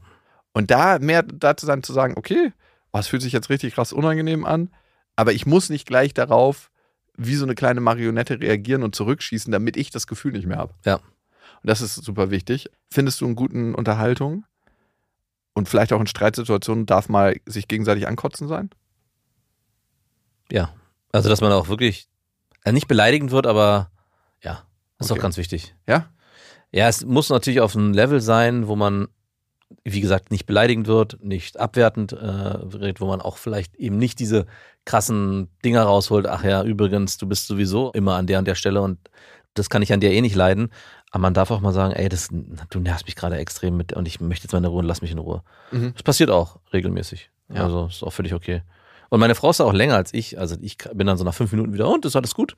[0.52, 2.52] Und da mehr dazu sein, zu sagen, okay,
[2.92, 4.70] oh, es fühlt sich jetzt richtig krass unangenehm an,
[5.14, 6.70] aber ich muss nicht gleich darauf
[7.16, 10.74] wie so eine kleine Marionette reagieren und zurückschießen, damit ich das Gefühl nicht mehr habe.
[10.84, 10.96] Ja.
[10.96, 11.02] Und
[11.62, 12.68] das ist super wichtig.
[12.90, 14.44] Findest du in guten Unterhaltungen
[15.54, 18.70] und vielleicht auch in Streitsituationen darf mal sich gegenseitig ankotzen sein?
[20.50, 20.74] Ja.
[21.12, 22.08] Also, dass man auch wirklich
[22.64, 23.90] äh, nicht beleidigend wird, aber
[24.42, 24.64] ja,
[24.98, 25.18] ist Okay.
[25.18, 25.74] auch ganz wichtig.
[25.86, 26.10] Ja?
[26.72, 29.06] Ja, es muss natürlich auf einem Level sein, wo man,
[29.84, 34.18] wie gesagt, nicht beleidigend wird, nicht abwertend äh, redet, wo man auch vielleicht eben nicht
[34.18, 34.46] diese
[34.84, 36.26] krassen Dinger rausholt.
[36.26, 38.98] Ach ja, übrigens, du bist sowieso immer an der und der Stelle und
[39.54, 40.70] das kann ich an dir eh nicht leiden.
[41.10, 42.28] Aber man darf auch mal sagen, ey, das,
[42.70, 45.12] du nervst mich gerade extrem mit und ich möchte jetzt in Ruhe und lass mich
[45.12, 45.42] in Ruhe.
[45.70, 45.92] Mhm.
[45.94, 47.30] Das passiert auch regelmäßig.
[47.52, 47.64] Ja.
[47.64, 48.62] Also ist auch völlig okay.
[49.10, 50.38] Und meine Frau ist auch länger als ich.
[50.40, 52.56] Also ich bin dann so nach fünf Minuten wieder, und ist alles gut?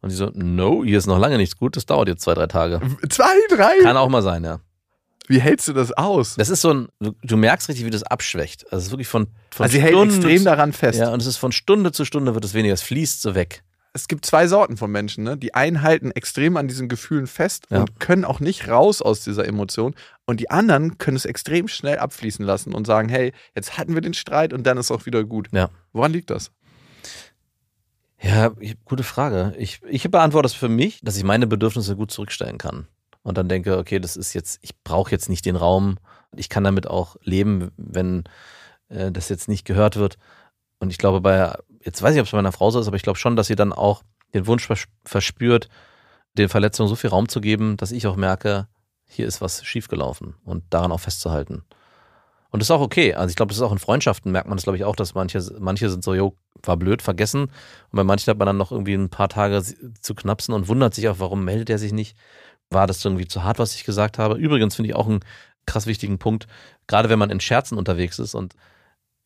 [0.00, 2.46] Und sie so, no, hier ist noch lange nichts gut, das dauert jetzt zwei, drei
[2.46, 2.80] Tage.
[3.10, 3.82] Zwei, drei?
[3.82, 4.60] Kann auch mal sein, ja.
[5.26, 6.36] Wie hältst du das aus?
[6.36, 8.64] Das ist so ein, du, merkst richtig, wie das abschwächt.
[8.72, 10.98] Also es ist wirklich von, von also sie hält extrem zu, daran fest.
[10.98, 13.62] Ja, und es ist von Stunde zu Stunde wird es weniger, es fließt so weg.
[13.94, 15.24] Es gibt zwei Sorten von Menschen.
[15.24, 15.36] Ne?
[15.36, 17.80] Die einen halten extrem an diesen Gefühlen fest Ja.
[17.80, 19.94] und können auch nicht raus aus dieser Emotion.
[20.26, 24.00] Und die anderen können es extrem schnell abfließen lassen und sagen, hey, jetzt hatten wir
[24.00, 25.48] den Streit und dann ist auch wieder gut.
[25.52, 25.70] Ja.
[25.92, 26.50] Woran liegt das?
[28.20, 29.54] Ja, ich- gute Frage.
[29.58, 32.88] Ich, ich beantworte es für mich, dass ich meine Bedürfnisse gut zurückstellen kann.
[33.22, 35.98] Und dann denke, okay, das ist jetzt, ich brauche jetzt nicht den Raum.
[36.36, 38.24] Ich kann damit auch leben, wenn
[38.88, 40.18] äh, das jetzt nicht gehört wird.
[40.80, 42.96] Und ich glaube, bei, jetzt weiß ich, ob es bei meiner Frau so ist, aber
[42.96, 44.02] ich glaube schon, dass sie dann auch
[44.34, 45.68] den Wunsch vers verspürt,
[46.34, 48.68] den Verletzungen so viel Raum zu geben, dass ich auch merke,
[49.06, 51.62] hier ist was schiefgelaufen und daran auch festzuhalten.
[52.50, 53.14] Und das ist auch okay.
[53.14, 55.14] Also ich glaube, das ist auch in Freundschaften, merkt man das, glaube ich, auch, dass
[55.14, 57.42] manche, manche sind so, jo, war blöd, vergessen.
[57.42, 57.50] Und
[57.92, 59.62] bei manchen hat man dann noch irgendwie ein paar Tage
[60.00, 62.16] zu knapsen und wundert sich auch, warum meldet er sich nicht?
[62.70, 64.36] War das irgendwie zu hart, was ich gesagt habe?
[64.36, 65.20] Übrigens finde ich auch einen
[65.66, 66.46] krass wichtigen Punkt,
[66.86, 68.54] gerade wenn man in Scherzen unterwegs ist und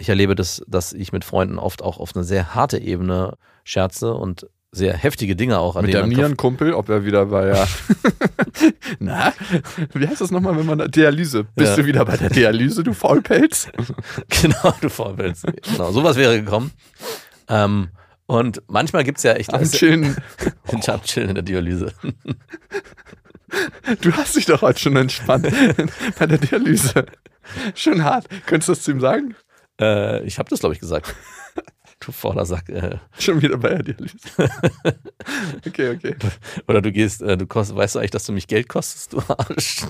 [0.03, 4.13] ich erlebe das, dass ich mit Freunden oft auch auf eine sehr harte Ebene scherze
[4.15, 7.27] und sehr heftige Dinge auch an Mit der denen mir ein Kumpel, ob er wieder
[7.27, 7.69] bei der.
[8.99, 9.33] Na,
[9.95, 11.45] wie heißt das nochmal, wenn man da- Dialyse?
[11.55, 11.77] Bist Ja.
[11.77, 13.69] du wieder bei der Dialyse, du Faulpelz?
[14.43, 15.37] Genau, du Vorbild.
[15.71, 16.73] Genau, sowas wäre gekommen.
[17.49, 17.89] Ähm,
[18.27, 19.53] und manchmal gibt es ja echt.
[19.55, 20.17] Am Chillen.
[20.87, 21.93] Am Chillen in der Dialyse.
[24.01, 25.47] Du hast dich doch heute schon entspannt
[26.19, 27.05] bei der Dialyse.
[27.75, 28.27] Schon hart.
[28.47, 29.35] Könntest du das zu ihm sagen?
[29.83, 31.15] Äh, ich habe das, glaube ich, gesagt.
[32.01, 32.69] Du fauler Sack.
[32.69, 32.99] Äh.
[33.19, 34.17] Schon wieder bei Dialyse.
[35.67, 36.17] okay, okay.
[36.67, 39.23] Oder du gehst, äh, du kost, weißt du eigentlich, dass du mich Geld kostest, du
[39.29, 39.83] Arsch.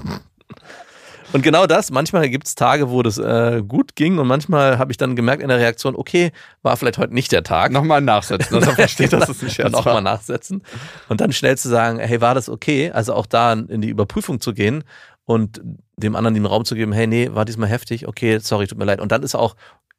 [1.32, 4.92] Und genau das, manchmal gibt es Tage, wo das äh, gut ging und manchmal habe
[4.92, 7.72] ich dann gemerkt in der Reaktion, okay, war vielleicht heute nicht der Tag.
[7.72, 10.00] Nochmal nachsetzen, dass er versteht, dass es nicht Scherz Nochmal war.
[10.02, 10.62] nachsetzen.
[11.08, 12.90] Und dann schnell zu sagen, hey, war das okay?
[12.90, 14.84] Also auch da in die Überprüfung zu gehen
[15.24, 15.62] und
[15.96, 18.84] dem anderen den Raum zu geben, hey, nee, war diesmal heftig, okay, sorry, tut mir
[18.84, 19.00] leid.
[19.00, 19.56] Und dann ist auch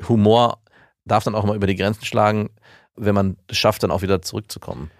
[0.07, 0.59] Humor,
[1.05, 2.49] darf dann auch mal über die Grenzen schlagen,
[2.95, 4.91] wenn man es schafft, dann auch wieder zurückzukommen.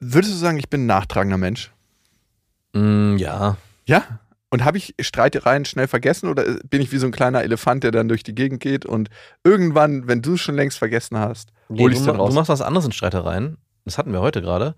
[0.00, 1.72] Würdest du sagen, ich bin ein nachtragender Mensch?
[2.72, 3.56] Mm, ja.
[3.86, 4.20] Ja.
[4.50, 7.90] Und habe ich Streitereien schnell vergessen oder bin ich wie so ein kleiner Elefant, der
[7.90, 9.10] dann durch die Gegend geht und
[9.44, 12.30] irgendwann, wenn du es schon längst vergessen hast, hol ich du, es dann raus?
[12.30, 13.58] du machst was anderes in Streitereien.
[13.84, 14.74] Das hatten wir heute gerade.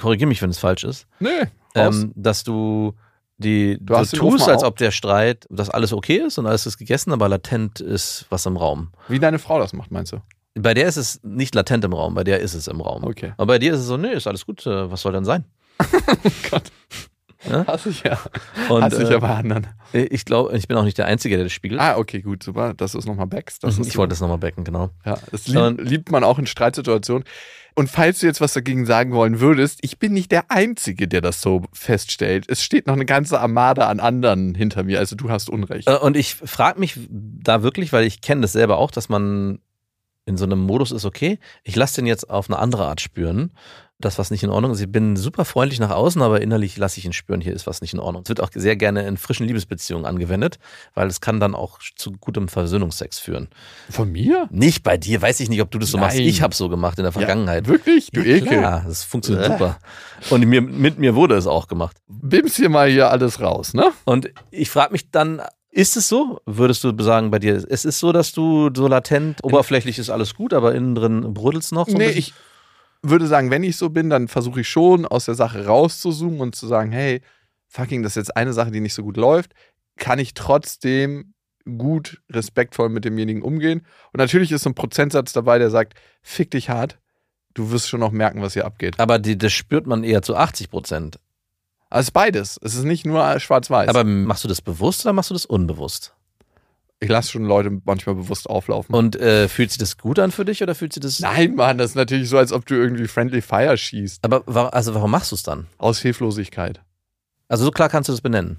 [0.00, 1.06] Korrigiere mich, wenn es falsch ist.
[1.20, 1.28] nee.
[1.74, 2.94] Ähm, dass du
[3.42, 6.78] die Du du tust, als ob der Streit, dass alles okay ist und alles ist
[6.78, 8.92] gegessen, aber latent ist was im Raum.
[9.08, 10.22] Wie deine Frau das macht, meinst du?
[10.54, 13.04] Bei der ist es nicht latent im Raum, bei der ist es im Raum.
[13.04, 13.32] Okay.
[13.36, 15.44] Aber bei dir ist es so, nee, ist alles gut, äh, was soll denn sein?
[17.66, 18.18] Hasse ich ja.
[18.68, 19.66] Und Hasse ich äh, ja bei anderen.
[19.92, 21.80] ich glaube, ich bin auch nicht der Einzige, der das spiegelt.
[21.80, 23.64] Ah, okay, gut, super, dass du es nochmal backst.
[23.64, 24.90] Das ist ich wollte das nochmal backen, genau.
[25.04, 27.24] Ja, das Sondern- liebt, liebt man auch in Streitsituationen.
[27.74, 31.22] Und falls du jetzt was dagegen sagen wollen würdest, ich bin nicht der Einzige, der
[31.22, 32.44] das so feststellt.
[32.48, 35.88] Es steht noch eine ganze Armada an anderen hinter mir, also du hast Unrecht.
[35.88, 39.60] Äh, Und ich frage mich da wirklich, weil ich kenne das selber auch, dass man
[40.26, 43.52] in so einem Modus ist, okay, ich lasse den jetzt auf eine andere Art spüren.
[44.04, 44.80] Das, was nicht in Ordnung ist.
[44.80, 47.80] Ich bin super freundlich nach außen, aber innerlich lasse ich ihn spüren, hier ist was
[47.80, 48.22] nicht in Ordnung.
[48.24, 50.58] Es wird auch sehr gerne in frischen Liebesbeziehungen angewendet,
[50.94, 53.48] weil es kann dann auch zu gutem Versöhnungsex führen.
[53.88, 54.48] Von mir?
[54.50, 56.16] Nicht bei dir, weiß ich nicht, ob du das so machst.
[56.18, 56.26] Nein.
[56.26, 57.66] Ich habe so gemacht in der Vergangenheit.
[57.66, 58.10] Ja, wirklich?
[58.12, 58.58] Du Ja, Ekel.
[58.58, 59.52] klar, das funktioniert Äh.
[59.52, 59.78] super.
[60.30, 61.96] Und mir, mit mir wurde es auch gemacht.
[62.08, 63.92] Bims hier mal hier alles raus, ne?
[64.04, 66.40] Und ich frage mich dann, ist es so?
[66.44, 70.34] Würdest du sagen bei dir, es ist so, dass du so latent, oberflächlich ist alles
[70.34, 72.18] gut, aber innen drin bruddelst noch so ein nee, bisschen?
[72.18, 72.34] ich
[73.02, 76.54] würde sagen, wenn ich so bin, dann versuche ich schon aus der Sache rauszuzoomen und
[76.54, 77.20] zu sagen, hey,
[77.68, 79.54] fucking, das ist jetzt eine Sache, die nicht so gut läuft.
[79.96, 81.34] Kann ich trotzdem
[81.64, 83.80] gut, respektvoll mit demjenigen umgehen?
[84.12, 86.98] Und natürlich ist so ein Prozentsatz dabei, der sagt, fick dich hart,
[87.54, 88.98] du wirst schon noch merken, was hier abgeht.
[88.98, 91.18] Aber die, das spürt man eher zu 80 Prozent.
[91.90, 92.58] Also es ist beides.
[92.62, 93.88] Es ist nicht nur schwarz-weiß.
[93.88, 96.14] Aber machst du das bewusst oder machst du das unbewusst?
[97.02, 98.94] Ich lasse schon Leute manchmal bewusst auflaufen.
[98.94, 101.18] Und äh, fühlt sich das gut an für dich oder fühlt sich das.
[101.18, 104.24] Nein, Mann, das ist natürlich so, als ob du irgendwie Friendly Fire schießt.
[104.24, 105.66] Aber wa also warum machst du es dann?
[105.78, 106.80] Aus Hilflosigkeit.
[107.48, 108.58] Also so klar kannst du das benennen.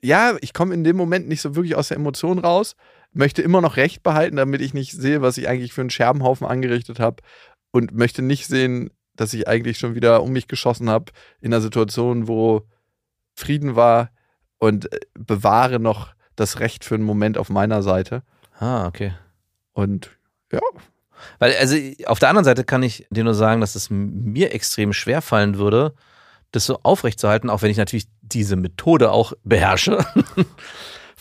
[0.00, 2.76] Ja, ich komme in dem Moment nicht so wirklich aus der Emotion raus,
[3.12, 6.46] möchte immer noch Recht behalten, damit ich nicht sehe, was ich eigentlich für einen Scherbenhaufen
[6.46, 7.16] angerichtet habe
[7.72, 11.60] und möchte nicht sehen, dass ich eigentlich schon wieder um mich geschossen habe in einer
[11.60, 12.62] Situation, wo
[13.34, 14.10] Frieden war
[14.58, 18.22] und äh, bewahre noch das Recht für einen Moment auf meiner Seite.
[18.58, 19.12] Ah, okay.
[19.72, 20.10] Und
[20.52, 20.60] ja,
[21.38, 24.92] Weil, also auf der anderen Seite kann ich dir nur sagen, dass es mir extrem
[24.92, 25.94] schwer fallen würde,
[26.50, 30.04] das so aufrechtzuerhalten, auch wenn ich natürlich diese Methode auch beherrsche.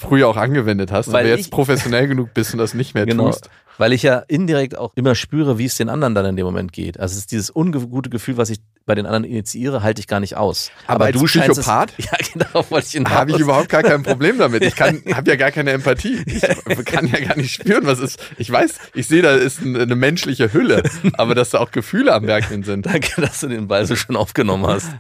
[0.02, 3.06] früher auch angewendet hast, Weil aber jetzt ich- professionell genug bist und das nicht mehr
[3.12, 3.28] Genau.
[3.28, 3.50] tust.
[3.78, 6.72] Weil ich ja indirekt auch immer spüre, wie es den anderen dann in dem Moment
[6.72, 7.00] geht.
[7.00, 10.20] Also es ist dieses ungute Gefühl, was ich bei den anderen initiiere, halte ich gar
[10.20, 10.70] nicht aus.
[10.88, 11.94] Aber als du scheinst es- Psychopath?
[11.98, 13.14] Ja, genau, wollte ich hinaus.
[13.14, 14.64] Habe ich überhaupt gar kein Problem damit.
[14.64, 16.22] Ich kann, habe ja gar keine Empathie.
[16.28, 16.42] Ich
[16.86, 18.20] kann ja gar nicht spüren, was ist.
[18.38, 20.84] Ich weiß, ich sehe, da ist eine, menschliche Hülle,
[21.14, 22.68] aber dass da auch Gefühle am Werk sind.
[22.68, 24.92] Danke, dass du den Ball so schon aufgenommen hast.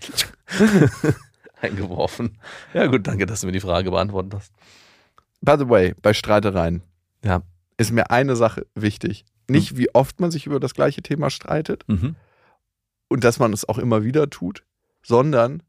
[1.61, 2.37] Eingeworfen.
[2.73, 4.51] Ja gut, danke, dass du mir die Frage beantwortet hast.
[5.41, 6.83] By the way, bei Streitereien
[7.23, 7.41] Ja.
[7.77, 9.25] ist mir eine Sache wichtig.
[9.49, 12.15] Nicht, wie oft man sich über das gleiche Thema streitet Mhm.
[13.09, 14.63] und dass man es auch immer wieder tut,
[15.03, 15.63] sondern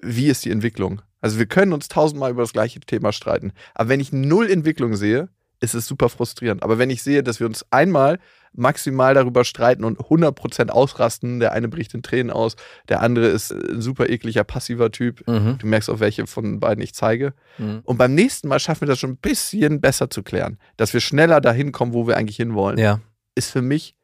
[0.00, 1.02] wie ist die Entwicklung?
[1.20, 4.96] Also wir können uns tausendmal über das gleiche Thema streiten, aber wenn ich null Entwicklung
[4.96, 5.28] sehe,
[5.60, 6.62] ist es super frustrierend.
[6.62, 8.18] Aber wenn ich sehe, dass wir uns einmal
[8.52, 12.56] maximal darüber streiten und 100% ausrasten, der eine bricht in Tränen aus,
[12.88, 15.58] der andere ist ein super ekliger, passiver Typ, Mhm.
[15.58, 17.32] du merkst, auf welche von beiden ich zeige.
[17.58, 17.80] Mhm.
[17.84, 21.00] Und beim nächsten Mal schaffen wir das schon ein bisschen besser zu klären, dass wir
[21.00, 23.00] schneller dahin kommen, wo wir eigentlich hinwollen, Ja.
[23.36, 23.94] ist für mich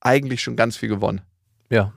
[0.00, 1.22] eigentlich schon ganz viel gewonnen.
[1.70, 1.92] Ja.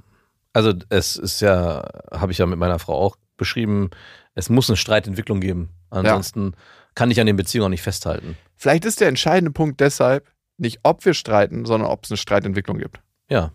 [0.54, 3.90] Also es ist ja, habe ich ja mit meiner Frau auch beschrieben,
[4.34, 5.70] es muss eine Streitentwicklung geben.
[5.90, 6.54] Ansonsten
[6.96, 8.38] kann ich an den Beziehungen auch nicht festhalten.
[8.56, 10.26] Vielleicht ist der entscheidende Punkt deshalb
[10.58, 13.00] nicht, ob wir streiten, sondern ob es eine Streitentwicklung gibt.
[13.30, 13.52] Ja.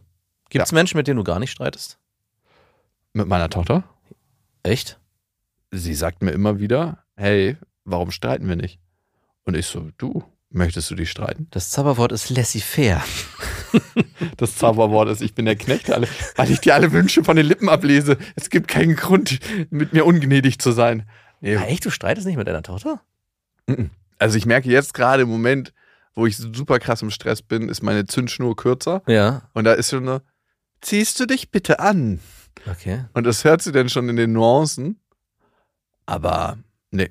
[0.51, 1.99] Gibt es Menschen, mit denen du gar nicht streitest?
[3.13, 3.85] Mit meiner Tochter.
[4.63, 4.99] Echt?
[5.71, 8.79] Sie sagt mir immer wieder, hey, warum streiten wir nicht?
[9.45, 11.47] Und ich so, du, Möchtest du dich streiten?
[11.51, 13.03] Das Zauberwort ist laissez-faire.
[14.37, 17.47] Das Zauberwort ist, ich bin der Knecht, alle, weil ich dir alle Wünsche von den
[17.47, 18.19] Lippen ablese.
[18.37, 21.09] Es gibt keinen Grund, mit mir ungnädig zu sein.
[21.41, 23.01] Nee, Ah, echt, du streitest nicht mit deiner Tochter?
[24.19, 25.73] Also ich merke jetzt gerade im Moment,
[26.15, 29.03] wo ich super krass im Stress bin, ist meine Zündschnur kürzer.
[29.07, 29.49] Ja.
[29.55, 30.23] Und da ist schon eine,
[30.81, 32.21] ziehst du dich bitte an?
[32.71, 33.05] Okay.
[33.15, 35.01] Und das hört sie dann schon in den Nuancen.
[36.07, 36.59] Aber
[36.91, 37.11] nee,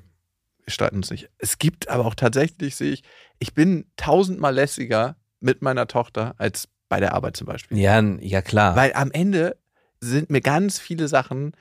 [0.64, 1.28] wir streiten uns nicht.
[1.38, 3.02] Es gibt aber auch tatsächlich, sehe ich,
[3.38, 7.78] ich bin tausendmal lässiger mit meiner Tochter als bei der Arbeit zum Beispiel.
[7.78, 8.76] Ja, ja klar.
[8.76, 9.56] Weil am Ende
[10.00, 11.52] sind mir ganz viele Sachen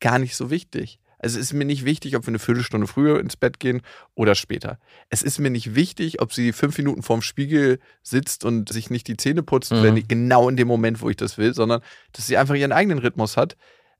[0.00, 1.00] gar nicht so wichtig.
[1.18, 3.80] Also es ist mir nicht wichtig, ob wir eine Viertelstunde früher ins Bett gehen
[4.14, 4.78] oder später.
[5.08, 9.06] Es ist mir nicht wichtig, ob sie fünf Minuten vorm Spiegel sitzt und sich nicht
[9.08, 9.82] die Zähne putzt, Mhm.
[9.82, 11.80] wenn ich, genau in dem Moment, wo ich das will, sondern
[12.12, 13.56] dass sie einfach ihren eigenen Rhythmus hat.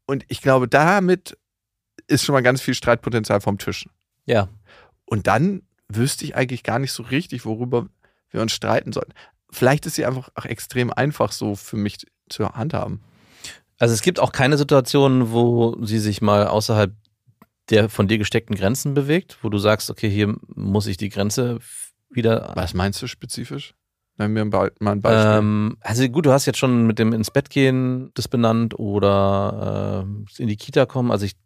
[0.06, 1.36] Und ich glaube, damit
[2.06, 3.88] ist schon mal ganz viel Streitpotenzial vom Tisch.
[4.26, 4.48] ja.
[5.08, 7.86] Und dann wüsste ich eigentlich gar nicht so richtig, worüber
[8.30, 9.12] wir uns streiten sollten.
[9.52, 11.98] Vielleicht ist sie einfach auch extrem einfach so für mich
[12.28, 13.00] zu handhaben.
[13.78, 16.92] Also es gibt auch keine Situation, wo sie sich mal außerhalb
[17.70, 21.58] der von dir gesteckten Grenzen bewegt, wo du sagst, okay, hier muss ich die Grenze
[22.10, 22.52] wieder.
[22.54, 23.74] Was meinst du spezifisch?
[24.18, 25.38] Nenn mir mal ein Beispiel.
[25.38, 30.04] Ähm, also gut, du hast jetzt schon mit dem ins Bett gehen das benannt oder
[30.04, 31.10] ähm, in die Kita kommen.
[31.10, 31.36] Also ich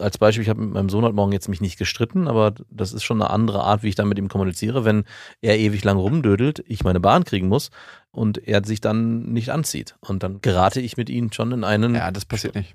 [0.00, 2.92] als Beispiel, ich habe mit meinem Sohn heute Morgen jetzt mich nicht gestritten, aber das
[2.92, 5.04] ist schon eine andere Art, wie ich dann mit ihm kommuniziere, wenn
[5.40, 7.70] er ewig lang rumdödelt, ich meine Bahn kriegen muss
[8.10, 9.96] und er sich dann nicht anzieht.
[10.00, 12.74] Und dann gerate ich mit ihm schon in einen, ja, das passiert nicht.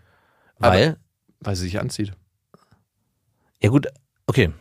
[0.58, 0.98] weil,
[1.40, 2.14] Weil sie sich anzieht.
[3.62, 3.88] Ja gut,
[4.28, 4.52] okay,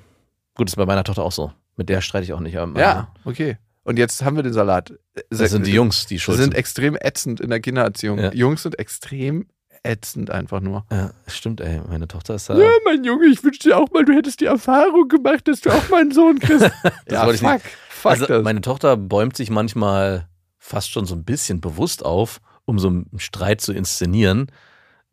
[0.54, 1.52] gut, ist bei meiner Tochter auch so.
[1.76, 2.58] Mit der streite ich auch nicht.
[2.58, 3.56] Aber Ja, okay.
[3.82, 4.92] Und jetzt haben wir den Salat.
[5.30, 6.54] das sind die Jungs, die schuld sind sind.
[6.54, 8.18] extrem ätzend in der Kindererziehung.
[8.18, 8.32] Ja.
[8.32, 9.46] Jungs sind extrem
[9.82, 10.84] ätzend einfach nur.
[10.90, 12.58] Ja, stimmt, ey, meine Tochter ist da.
[12.58, 15.70] Ja, mein Junge, ich wünschte dir auch mal, du hättest die Erfahrung gemacht, dass du
[15.70, 16.70] auch meinen Sohn kriegst.
[17.10, 18.44] ja, fuck, fuck also das.
[18.44, 23.08] meine Tochter bäumt sich manchmal fast schon so ein bisschen bewusst auf, um so einen
[23.16, 24.52] Streit zu inszenieren,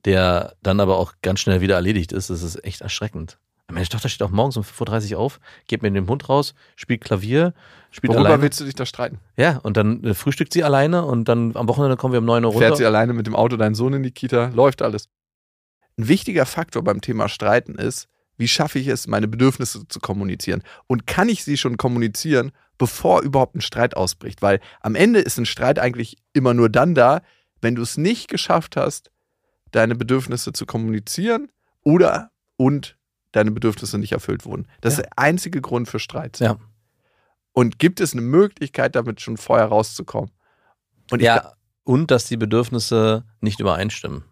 [0.03, 2.29] der dann aber auch ganz schnell wieder erledigt ist.
[2.29, 3.39] Das ist echt erschreckend.
[3.69, 7.01] Meine Tochter steht auch morgens um 5.30 Uhr auf, geht mit dem Hund raus, spielt
[7.01, 7.53] Klavier,
[7.91, 8.43] spielt Worüber alleine.
[8.43, 9.19] willst du dich da streiten?
[9.35, 12.45] Ja, und dann äh, frühstückt sie alleine und dann am Wochenende kommen wir um 9
[12.45, 12.67] Uhr runter.
[12.67, 15.09] Fährt sie alleine mit dem Auto deinen Sohn in die Kita, läuft alles.
[15.97, 20.63] Ein wichtiger Faktor beim Thema Streiten ist, wie schaffe ich es, meine Bedürfnisse zu kommunizieren?
[20.85, 24.41] Und kann ich sie schon kommunizieren, bevor überhaupt ein Streit ausbricht?
[24.41, 27.21] Weil am Ende ist ein Streit eigentlich immer nur dann da,
[27.61, 29.11] wenn du es nicht geschafft hast,
[29.71, 31.51] deine Bedürfnisse zu kommunizieren
[31.83, 32.96] oder und
[33.37, 34.67] deine Bedürfnisse nicht erfüllt wurden.
[34.81, 34.99] Das Ja.
[34.99, 36.39] ist der einzige Grund für Streits.
[36.39, 36.57] Ja.
[37.53, 40.31] Und gibt es eine Möglichkeit, damit schon vorher rauszukommen?
[41.11, 44.23] Und ich ja, und dass die Bedürfnisse nicht übereinstimmen.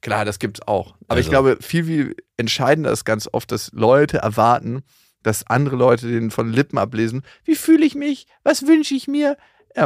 [0.00, 0.94] Klar, das gibt's auch.
[1.08, 4.82] Aber ich Also- glaube, viel, viel entscheidender ist ganz oft, dass Leute erwarten,
[5.22, 9.36] dass andere Leute denen von Lippen ablesen, wie fühle ich mich, was wünsche ich mir?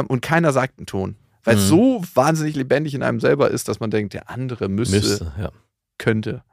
[0.07, 1.15] Und keiner sagt einen Ton.
[1.43, 1.67] Weil es Mhm.
[1.69, 5.51] so wahnsinnig lebendig in einem selber ist, dass man denkt, der andere müsste, Müsste, ja.
[5.97, 6.43] könnte.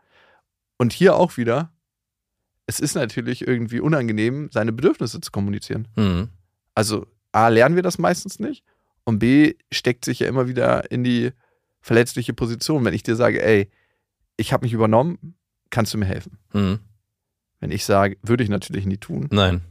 [0.78, 1.70] Und hier auch wieder,
[2.68, 5.88] es ist natürlich irgendwie unangenehm, seine Bedürfnisse zu kommunizieren.
[5.96, 6.28] Mhm.
[6.74, 8.62] Also A, lernen wir das meistens nicht
[9.04, 11.33] und B, steckt sich ja immer wieder in die
[11.81, 12.85] verletzliche Position.
[12.85, 13.70] Wenn ich dir sage, ey,
[14.37, 15.35] ich habe mich übernommen,
[15.70, 16.38] kannst du mir helfen?
[16.52, 16.78] Mhm.
[17.61, 19.28] Wenn ich sage, würde ich natürlich nie tun.
[19.33, 19.62] Nein,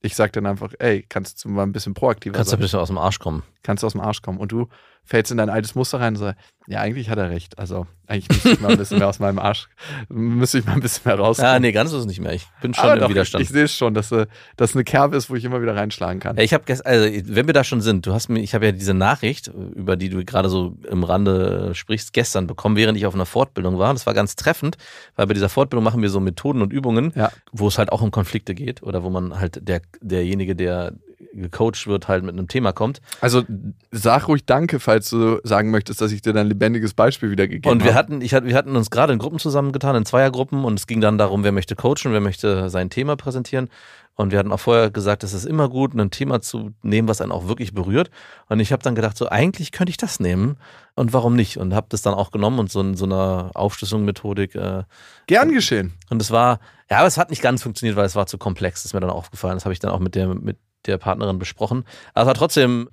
[0.00, 2.62] Ich sage dann einfach, ey, kannst du mal ein bisschen proaktiver kannst du ein sein?
[2.62, 3.42] bisschen aus dem Arsch kommen.
[3.62, 4.38] Kannst du aus dem Arsch kommen.
[4.38, 4.68] Und du
[5.04, 7.58] fällst in dein altes Muster rein und sagst, ja, eigentlich hat er recht.
[7.58, 9.68] Also eigentlich müsste ich mal ein bisschen mehr aus meinem Arsch,
[10.08, 11.50] müsste ich mal ein bisschen mehr rauskommen.
[11.50, 12.32] Ah, nee, ganz ist es nicht mehr.
[12.32, 13.42] Ich bin schon Aber im doch, Widerstand.
[13.42, 15.74] Ich, ich sehe es schon, dass äh, das eine Kerbe ist, wo ich immer wieder
[15.74, 16.38] reinschlagen kann.
[16.38, 18.94] Ich habe also wenn wir da schon sind, du hast mir, ich habe ja diese
[18.94, 23.26] Nachricht, über die du gerade so im Rande sprichst, gestern bekommen, während ich auf einer
[23.26, 23.92] Fortbildung war.
[23.92, 24.76] Das war ganz treffend,
[25.16, 27.32] weil bei dieser Fortbildung machen wir so Methoden und Übungen, Ja.
[27.50, 30.92] wo es halt auch um Konflikte geht oder wo man halt der derjenige, der
[31.32, 33.00] gecoacht wird, halt mit einem Thema kommt.
[33.20, 33.42] Also
[33.90, 37.84] sag ruhig Danke, falls du sagen möchtest, dass ich dir dein lebendiges Beispiel wiedergegeben Und
[37.84, 37.98] wir habe.
[37.98, 41.18] hatten, ich, wir hatten uns gerade in Gruppen zusammengetan, in Zweiergruppen, und es ging dann
[41.18, 43.68] darum, wer möchte coachen, wer möchte sein Thema präsentieren.
[44.14, 47.22] Und wir hatten auch vorher gesagt, es ist immer gut, ein Thema zu nehmen, was
[47.22, 48.10] einen auch wirklich berührt.
[48.50, 50.58] Und ich habe dann gedacht, so eigentlich könnte ich das nehmen
[50.94, 51.56] und warum nicht?
[51.56, 54.54] Und habe das dann auch genommen und so in so einer Aufschlüsselung-Methodik.
[54.54, 54.82] Äh,
[55.28, 55.94] Gern geschehen.
[56.10, 58.80] und es war, ja, aber es hat nicht ganz funktioniert, weil es war zu komplex.
[58.82, 59.54] Das ist mir dann aufgefallen.
[59.54, 61.84] Das habe ich dann auch mit der, mit der Partnerin besprochen.
[62.14, 62.88] Aber trotzdem,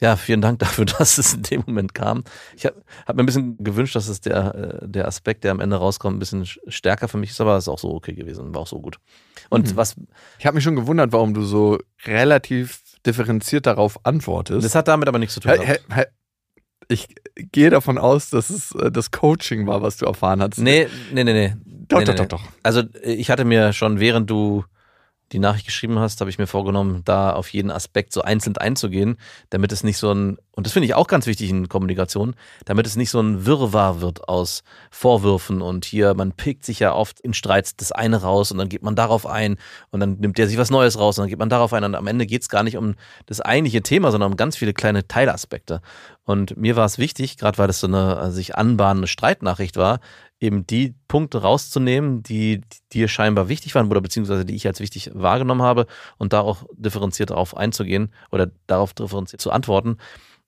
[0.00, 2.24] ja, vielen Dank dafür, dass es in dem Moment kam.
[2.56, 5.60] Ich habe hab mir ein bisschen gewünscht, dass es der, äh, der Aspekt, der am
[5.60, 8.14] Ende rauskommt, ein bisschen sch- stärker für mich ist, aber es ist auch so okay
[8.14, 8.96] gewesen, war auch so gut.
[9.50, 9.76] Und Mhm.
[9.76, 9.96] was,
[10.38, 14.64] Ich habe mich schon gewundert, warum du so relativ differenziert darauf antwortest.
[14.64, 15.52] das hat damit aber nichts zu tun.
[15.52, 15.68] Gehabt.
[15.68, 16.06] hä- hä-
[16.88, 17.08] Ich
[17.52, 20.58] gehe davon aus, dass es äh, das Coaching war, was du erfahren hast.
[20.58, 21.54] Nee, nee, nee, nee.
[21.88, 22.42] Doch, nee, doch, nee, doch, doch.
[22.62, 24.64] Also äh, ich hatte mir schon, während du
[25.32, 29.16] die Nachricht geschrieben hast, habe ich mir vorgenommen, da auf jeden Aspekt so einzeln einzugehen,
[29.50, 32.34] damit es nicht so ein, und das finde ich auch ganz wichtig in Kommunikation,
[32.64, 36.94] damit es nicht so ein Wirrwarr wird aus Vorwürfen und hier, man pickt sich ja
[36.94, 39.56] oft in Streits das eine raus und dann geht man darauf ein
[39.90, 41.94] und dann nimmt der sich was Neues raus und dann geht man darauf ein und
[41.94, 42.94] am Ende geht es gar nicht um
[43.26, 45.80] das eigentliche Thema, sondern um ganz viele kleine Teilaspekte.
[46.24, 50.00] Und mir war es wichtig, gerade weil das so eine äh, sich anbahnende Streitnachricht war,
[50.40, 55.10] eben die Punkte rauszunehmen, die dir scheinbar wichtig waren oder beziehungsweise die ich als wichtig
[55.14, 55.86] wahrgenommen habe
[56.18, 59.96] und da auch differenziert darauf einzugehen oder darauf differenziert zu antworten,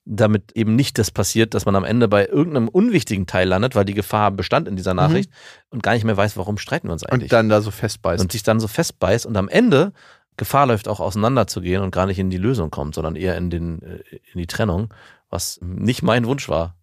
[0.05, 3.85] damit eben nicht das passiert, dass man am Ende bei irgendeinem unwichtigen Teil landet, weil
[3.85, 5.01] die Gefahr bestand in dieser mhm.
[5.01, 5.77] Nachricht mhm.
[5.77, 7.31] und gar nicht mehr weiß, warum streiten wir uns eigentlich.
[7.31, 8.23] Und dann da so festbeißt.
[8.23, 9.93] Und sich dann so festbeißt und am Ende
[10.37, 13.83] Gefahr läuft auch auseinanderzugehen und gar nicht in die Lösung kommt, sondern eher in, den,
[13.83, 14.93] äh, in die Trennung,
[15.31, 16.77] was nicht mein Wunsch war.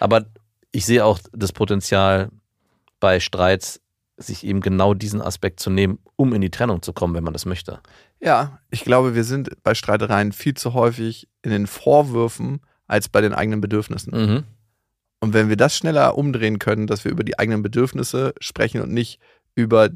[0.00, 0.26] Aber
[0.72, 2.30] ich sehe auch das Potenzial,
[3.00, 3.80] bei Streits
[4.16, 7.34] sich eben genau diesen Aspekt zu nehmen, um in die Trennung zu kommen, wenn man
[7.34, 7.80] das möchte.
[8.20, 13.20] Ja, ich glaube, wir sind bei Streitereien viel zu häufig in den Vorwürfen als bei
[13.20, 14.12] den eigenen Bedürfnissen.
[14.12, 14.44] Mhm.
[15.20, 18.92] Und wenn wir das schneller umdrehen können, dass wir über die eigenen Bedürfnisse sprechen und
[18.92, 19.18] nicht
[19.54, 19.90] über,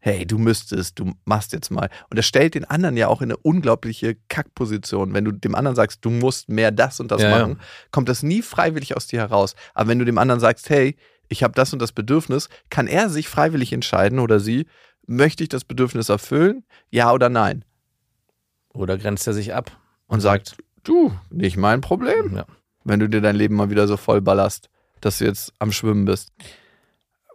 [0.00, 1.90] hey, du müsstest, du machst jetzt mal.
[2.08, 5.12] Und das stellt den anderen ja auch in eine unglaubliche Kackposition.
[5.12, 7.64] Wenn du dem anderen sagst, du musst mehr das und das ja, machen, ja.
[7.90, 9.54] kommt das nie freiwillig aus dir heraus.
[9.74, 10.96] Aber wenn du dem anderen sagst, hey,
[11.30, 14.66] ich habe das und das Bedürfnis, kann er sich freiwillig entscheiden oder sie,
[15.06, 17.64] möchte ich das Bedürfnis erfüllen, ja oder nein?
[18.74, 22.46] Oder grenzt er sich ab und sagt, du, nicht mein Problem, ja.
[22.84, 24.68] wenn du dir dein Leben mal wieder so voll ballerst,
[25.00, 26.32] dass du jetzt am Schwimmen bist.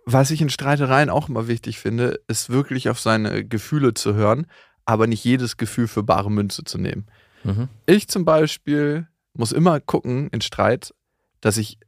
[0.05, 4.45] Was ich in Streitereien auch immer wichtig finde, ist wirklich auf seine Gefühle zu hören,
[4.85, 7.07] aber nicht jedes Gefühl für bare Münze zu nehmen.
[7.43, 7.69] Mhm.
[7.85, 10.93] Ich zum Beispiel muss immer gucken in Streit,
[11.41, 11.79] dass ich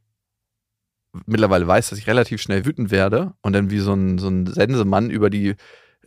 [1.26, 4.46] mittlerweile weiß, dass ich relativ schnell wütend werde und dann wie so ein, so ein
[4.46, 5.54] Sensemann über die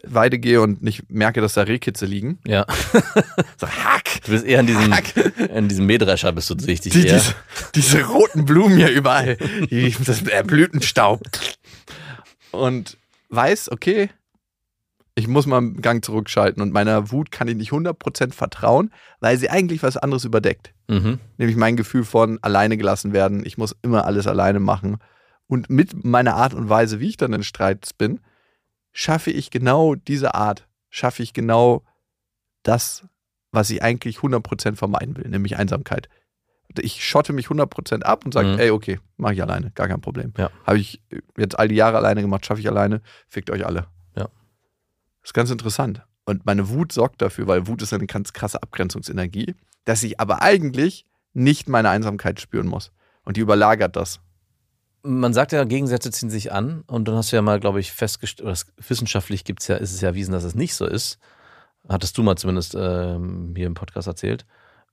[0.03, 2.39] Weide gehe und nicht merke, dass da Rehkitze liegen.
[2.45, 2.65] Ja.
[3.57, 4.21] so, hack!
[4.25, 5.13] Du bist eher in diesem, hack.
[5.53, 6.93] in diesem Mähdrescher bist du sichtig.
[6.93, 7.35] Die, diese,
[7.75, 9.37] diese, roten Blumen hier überall.
[9.69, 11.21] Die, das Blütenstaub.
[12.51, 12.97] Und
[13.29, 14.09] weiß, okay,
[15.15, 19.37] ich muss mal einen Gang zurückschalten und meiner Wut kann ich nicht 100% vertrauen, weil
[19.37, 20.73] sie eigentlich was anderes überdeckt.
[20.87, 21.19] Mhm.
[21.37, 23.45] Nämlich mein Gefühl von alleine gelassen werden.
[23.45, 24.97] Ich muss immer alles alleine machen.
[25.47, 28.21] Und mit meiner Art und Weise, wie ich dann in Streits bin,
[28.93, 31.83] schaffe ich genau diese Art, schaffe ich genau
[32.63, 33.03] das,
[33.51, 36.07] was ich eigentlich 100% vermeiden will, nämlich Einsamkeit.
[36.79, 38.59] Ich schotte mich 100% ab und sage, mhm.
[38.59, 40.33] ey, okay, mache ich alleine, gar kein Problem.
[40.37, 40.49] Ja.
[40.65, 41.01] Habe ich
[41.37, 43.87] jetzt all die Jahre alleine gemacht, schaffe ich alleine, fickt euch alle.
[45.21, 46.03] Das ist ganz interessant.
[46.25, 49.55] Und meine Wut sorgt dafür, weil Wut ist eine ganz krasse Abgrenzungsenergie,
[49.85, 52.91] dass ich aber eigentlich nicht meine Einsamkeit spüren muss.
[53.23, 54.19] Und die überlagert das.
[55.03, 56.83] Man sagt ja, Gegensätze ziehen sich an.
[56.87, 60.09] Und dann hast du ja mal, glaube ich, festgestellt, wissenschaftlich gibt's ja, ist es ja
[60.09, 61.17] erwiesen, dass es nicht so ist.
[61.89, 64.45] Hattest du mal zumindest ähm, hier im Podcast erzählt.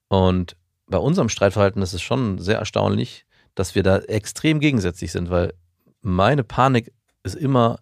[0.08, 5.30] Und bei unserem Streitverhalten ist es schon sehr erstaunlich, dass wir da extrem gegensätzlich sind,
[5.30, 5.52] weil
[6.00, 7.80] meine Panik ist immer,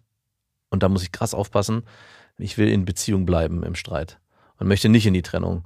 [0.71, 1.85] und da muss ich krass aufpassen,
[2.39, 4.19] ich will in Beziehung bleiben im Streit
[4.59, 5.65] und möchte nicht in die Trennung.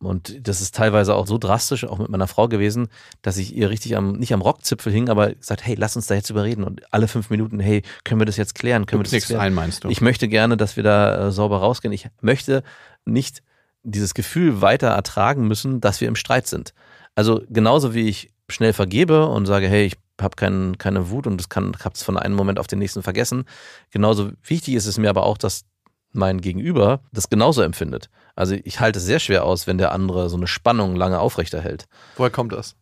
[0.00, 2.88] Und das ist teilweise auch so drastisch, auch mit meiner Frau gewesen,
[3.22, 6.14] dass ich ihr richtig am, nicht am Rockzipfel hing, aber gesagt, hey, lass uns da
[6.14, 6.62] jetzt überreden.
[6.62, 8.86] Und alle fünf Minuten, hey, können wir das jetzt klären?
[8.86, 9.42] Können du wir das klären?
[9.42, 9.88] ein, meinst du?
[9.88, 11.92] Ich möchte gerne, dass wir da äh, sauber rausgehen.
[11.92, 12.62] Ich möchte
[13.04, 13.42] nicht
[13.82, 16.74] dieses Gefühl weiter ertragen müssen, dass wir im Streit sind.
[17.16, 21.38] Also genauso wie ich schnell vergebe und sage, hey, ich habe kein, keine Wut und
[21.38, 23.44] das kann, hab's von einem Moment auf den nächsten vergessen.
[23.90, 25.64] Genauso wichtig ist es mir aber auch, dass
[26.12, 28.10] mein Gegenüber das genauso empfindet.
[28.34, 31.86] Also ich halte es sehr schwer aus, wenn der andere so eine Spannung lange aufrechterhält.
[32.16, 32.76] Woher kommt das?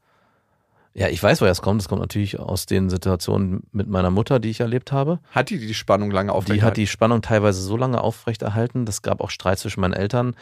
[0.98, 1.82] Ja, ich weiß, woher es kommt.
[1.82, 5.18] Es kommt natürlich aus den Situationen mit meiner Mutter, die ich erlebt habe.
[5.30, 6.60] Hat die die Spannung lange aufrechterhalten?
[6.60, 8.86] Die hat die Spannung teilweise so lange aufrechterhalten.
[8.86, 10.34] Das gab auch Streit zwischen meinen Eltern,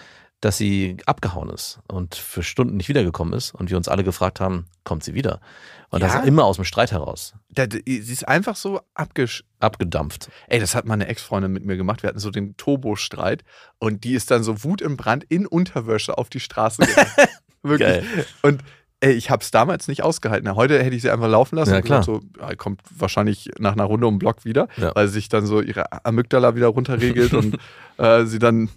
[0.44, 4.40] dass sie abgehauen ist und für Stunden nicht wiedergekommen ist und wir uns alle gefragt
[4.40, 5.40] haben, kommt sie wieder?
[5.88, 6.06] Und ja?
[6.06, 7.34] das ist immer aus dem Streit heraus.
[7.48, 10.28] Da, sie ist einfach so abgesch abgedampft.
[10.48, 12.02] Ey, das hat meine Ex-Freundin mit mir gemacht.
[12.02, 13.42] Wir hatten so den Turbo-Streit
[13.78, 17.08] und die ist dann so Wut im Brand in Unterwäsche auf die Straße gegangen.
[17.62, 17.88] Wirklich.
[17.88, 18.04] Geil.
[18.42, 18.62] Und
[19.00, 20.54] ey, ich habe es damals nicht ausgehalten.
[20.54, 21.72] Heute hätte ich sie einfach laufen lassen.
[21.72, 22.02] Ja, klar.
[22.02, 24.94] So, ja, kommt wahrscheinlich nach einer Runde um den Block wieder, ja.
[24.94, 27.56] weil sich dann so ihre Amygdala wieder runterregelt und
[27.96, 28.68] äh, sie dann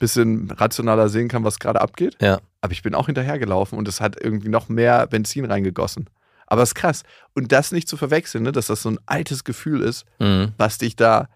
[0.00, 2.16] bisschen rationaler sehen kann, was gerade abgeht.
[2.20, 2.40] Ja.
[2.60, 6.10] Aber ich bin auch hinterhergelaufen und es hat irgendwie noch mehr Benzin reingegossen.
[6.48, 7.04] Aber es ist krass.
[7.34, 10.52] Und das nicht zu verwechseln, ne, dass das so ein altes Gefühl ist, mhm.
[10.58, 11.28] was dich da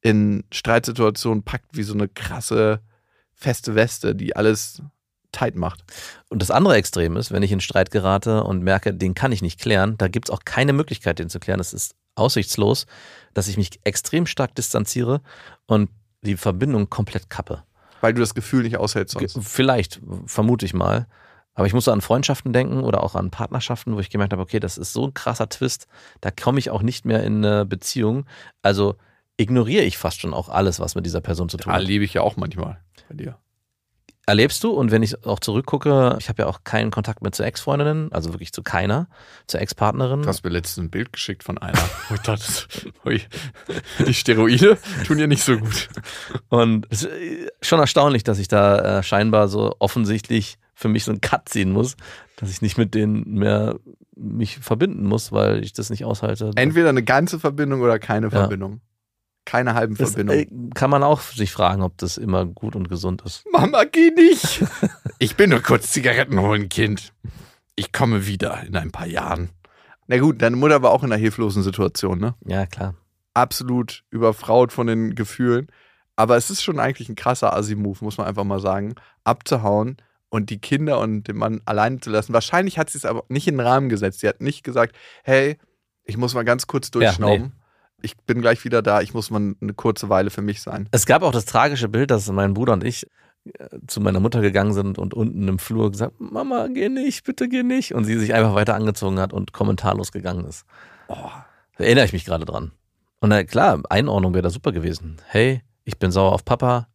[0.00, 2.80] in Streitsituationen packt, wie so eine krasse,
[3.34, 4.82] feste Weste, die alles
[5.30, 5.84] tight macht.
[6.28, 9.42] Und das andere Extrem ist, wenn ich in Streit gerate und merke, den kann ich
[9.42, 11.60] nicht klären, da gibt es auch keine Möglichkeit, den zu klären.
[11.60, 12.86] Es ist aussichtslos,
[13.34, 15.20] dass ich mich extrem stark distanziere
[15.66, 15.90] und
[16.22, 17.62] die Verbindung komplett kappe.
[18.00, 19.38] Weil du das Gefühl nicht aushältst sonst.
[19.48, 21.06] Vielleicht, vermute ich mal.
[21.54, 24.42] Aber ich muss so an Freundschaften denken oder auch an Partnerschaften, wo ich gemerkt habe,
[24.42, 25.86] okay, das ist so ein krasser Twist,
[26.20, 28.26] da komme ich auch nicht mehr in eine Beziehung.
[28.60, 28.96] Also
[29.38, 31.80] ignoriere ich fast schon auch alles, was mit dieser Person zu tun hat.
[31.80, 32.78] Erlebe ich ja auch manchmal
[33.08, 33.38] bei dir.
[34.28, 37.44] Erlebst du, und wenn ich auch zurückgucke, ich habe ja auch keinen Kontakt mehr zu
[37.44, 39.08] Ex-Freundinnen, also wirklich zu keiner,
[39.46, 40.22] zu Ex-Partnerin.
[40.22, 41.78] Du hast mir letztens ein Bild geschickt von einer.
[42.12, 42.44] Ich dachte,
[43.04, 43.22] ui,
[44.04, 45.88] die Steroide tun dir nicht so gut.
[46.48, 51.04] Und es ist äh, schon erstaunlich, dass ich da äh, scheinbar so offensichtlich für mich
[51.04, 51.96] so einen Cut ziehen muss,
[52.36, 53.78] dass ich nicht mit denen mehr
[54.16, 56.50] mich verbinden muss, weil ich das nicht aushalte.
[56.56, 58.30] Entweder eine ganze Verbindung oder keine Ja.
[58.30, 58.80] Verbindung.
[59.46, 60.70] Keine halben das Verbindungen.
[60.70, 63.44] äh, kann man auch sich fragen, ob das immer gut und gesund ist.
[63.50, 64.62] Mama, geh nicht.
[65.18, 67.14] Ich bin nur kurz Zigaretten holen, Kind.
[67.74, 69.48] Ich komme wieder in ein paar Jahren.
[70.08, 72.34] Na gut, deine Mutter war auch in einer hilflosen Situation, ne?
[72.44, 72.94] Ja, klar.
[73.32, 75.68] Absolut überfraut von den Gefühlen.
[76.16, 78.94] Aber es ist schon eigentlich ein krasser Assi-Move, muss man einfach mal sagen,
[79.24, 79.96] abzuhauen
[80.28, 82.34] und die Kinder und den Mann alleine zu lassen.
[82.34, 84.20] Wahrscheinlich hat sie es aber nicht in den Rahmen gesetzt.
[84.20, 84.94] Sie hat nicht gesagt,
[85.24, 85.56] hey,
[86.04, 87.52] ich muss mal ganz kurz durchschnauben.
[88.02, 90.88] Ich bin gleich wieder da, ich muss mal eine kurze Weile für mich sein.
[90.92, 93.06] Es gab auch das tragische Bild, dass mein Bruder und ich
[93.58, 97.48] äh, zu meiner Mutter gegangen sind und unten im Flur gesagt, Mama, geh nicht, bitte
[97.48, 97.94] geh nicht.
[97.94, 100.64] Und sie sich einfach weiter angezogen hat und kommentarlos gegangen ist.
[101.08, 101.30] Oh,
[101.78, 102.72] Da erinnere ich mich gerade dran.
[103.20, 105.16] Und na klar, Einordnung wäre da super gewesen.
[105.26, 106.88] Hey, ich bin sauer auf Papa,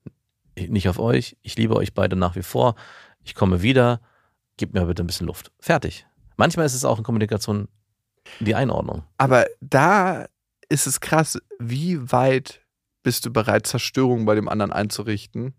[0.54, 1.36] ich- nicht auf euch.
[1.42, 2.76] Ich liebe euch beide nach wie vor.
[3.24, 4.02] Ich komme wieder.
[4.58, 5.52] Gib mir bitte ein bisschen Luft.
[5.60, 6.06] Fertig.
[6.38, 7.68] Manchmal ist es auch in Kommunikation
[8.40, 9.04] die Einordnung.
[9.18, 10.28] Aber da
[10.72, 12.62] ist es krass, wie weit
[13.04, 15.54] bist du bereit, Zerstörung bei dem anderen einzurichten,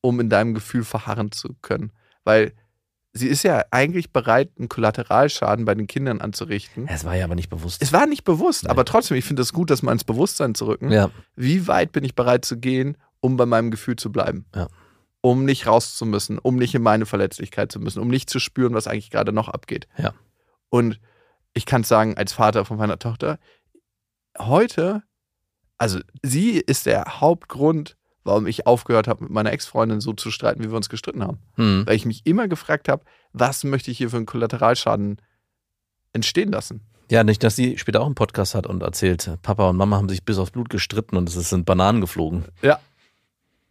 [0.00, 1.92] um in deinem Gefühl verharren zu können.
[2.24, 2.52] Weil
[3.12, 6.86] sie ist ja eigentlich bereit, einen Kollateralschaden bei den Kindern anzurichten.
[6.88, 7.82] Es war ja aber nicht bewusst.
[7.82, 8.70] Es war nicht bewusst, Nee.
[8.70, 10.90] aber trotzdem, ich finde es gut, das mal ins Bewusstsein zu rücken.
[10.90, 14.46] Ja, Wie weit bin ich bereit zu gehen, um bei meinem Gefühl zu bleiben?
[14.54, 14.68] Ja.
[15.20, 18.38] Um nicht raus zu müssen, um nicht in meine Verletzlichkeit zu müssen, um nicht zu
[18.40, 19.86] spüren, was eigentlich gerade noch abgeht.
[19.96, 20.12] Ja.
[20.68, 21.00] Und
[21.54, 23.38] ich kann sagen, als Vater von meiner Tochter,
[24.38, 25.02] heute,
[25.78, 30.62] also sie ist der Hauptgrund, warum ich aufgehört habe, mit meiner Ex-Freundin so zu streiten,
[30.62, 31.38] wie wir uns gestritten haben.
[31.56, 31.84] hm.
[31.86, 35.20] Weil ich mich immer gefragt habe, was möchte ich hier für einen Kollateralschaden
[36.12, 36.82] entstehen lassen?
[37.12, 40.08] ja, nicht, dass sie später auch einen Podcast hat und erzählt, Papa und Mama haben
[40.08, 42.46] sich bis aufs Blut gestritten und es sind Bananen geflogen.
[42.62, 42.80] Ja.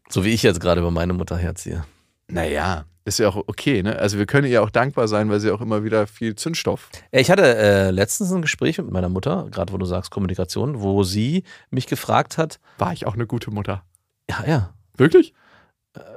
[0.10, 1.84] So wie ich jetzt gerade über meine Mutter herziehe.
[2.28, 3.98] Naja, ist ja auch okay, ne?
[3.98, 6.90] Also wir können ihr auch dankbar sein, weil sie auch immer wieder viel Zündstoff.
[7.12, 11.04] Ich hatte äh, letztens ein Gespräch mit meiner Mutter, gerade wo du sagst Kommunikation, wo
[11.04, 13.84] sie mich gefragt hat, War ich auch eine gute Mutter?
[14.30, 15.34] ja, ja, Wirklich?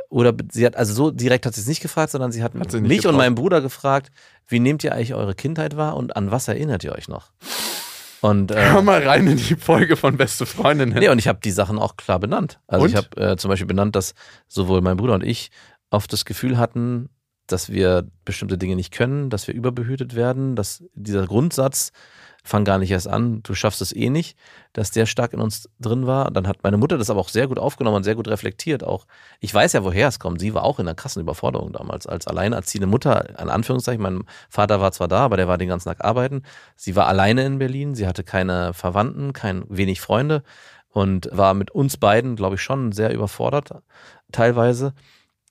[0.08, 2.54] oder be- sie hat, also so direkt hat sie es nicht gefragt, sondern sie hat,
[2.54, 3.16] Hat sie mich und getraut.
[3.16, 4.12] meinen Bruder gefragt,
[4.46, 7.32] wie nehmt ihr eigentlich eure Kindheit wahr und an was erinnert ihr euch noch?
[8.20, 10.96] Und, Hör äh, mal rein in die Folge von Beste Freundinnen.
[10.98, 12.60] nee, und ich habe die Sachen auch klar benannt.
[12.68, 12.90] Also Und?
[12.90, 14.14] ich habe äh, zum Beispiel benannt, dass
[14.48, 15.50] sowohl mein Bruder und ich
[15.90, 17.08] oft das Gefühl hatten,
[17.46, 21.92] dass wir bestimmte Dinge nicht können, dass wir überbehütet werden, dass dieser Grundsatz,
[22.46, 24.36] fang gar nicht erst an, du schaffst es eh nicht,
[24.74, 26.30] dass der stark in uns drin war.
[26.30, 28.84] Dann hat meine Mutter das aber auch sehr gut aufgenommen und sehr gut reflektiert.
[28.84, 29.06] Auch
[29.40, 30.40] ich weiß ja, woher es kommt.
[30.40, 33.30] Sie war auch in einer krassen Überforderung damals als alleinerziehende Mutter.
[33.40, 36.42] In Anführungszeichen, mein Vater war zwar da, aber der war den ganzen Tag arbeiten.
[36.76, 37.94] Sie war alleine in Berlin.
[37.94, 40.42] Sie hatte keine Verwandten, kein wenig Freunde
[40.90, 43.82] und war mit uns beiden, glaube ich, schon sehr überfordert
[44.32, 44.92] teilweise.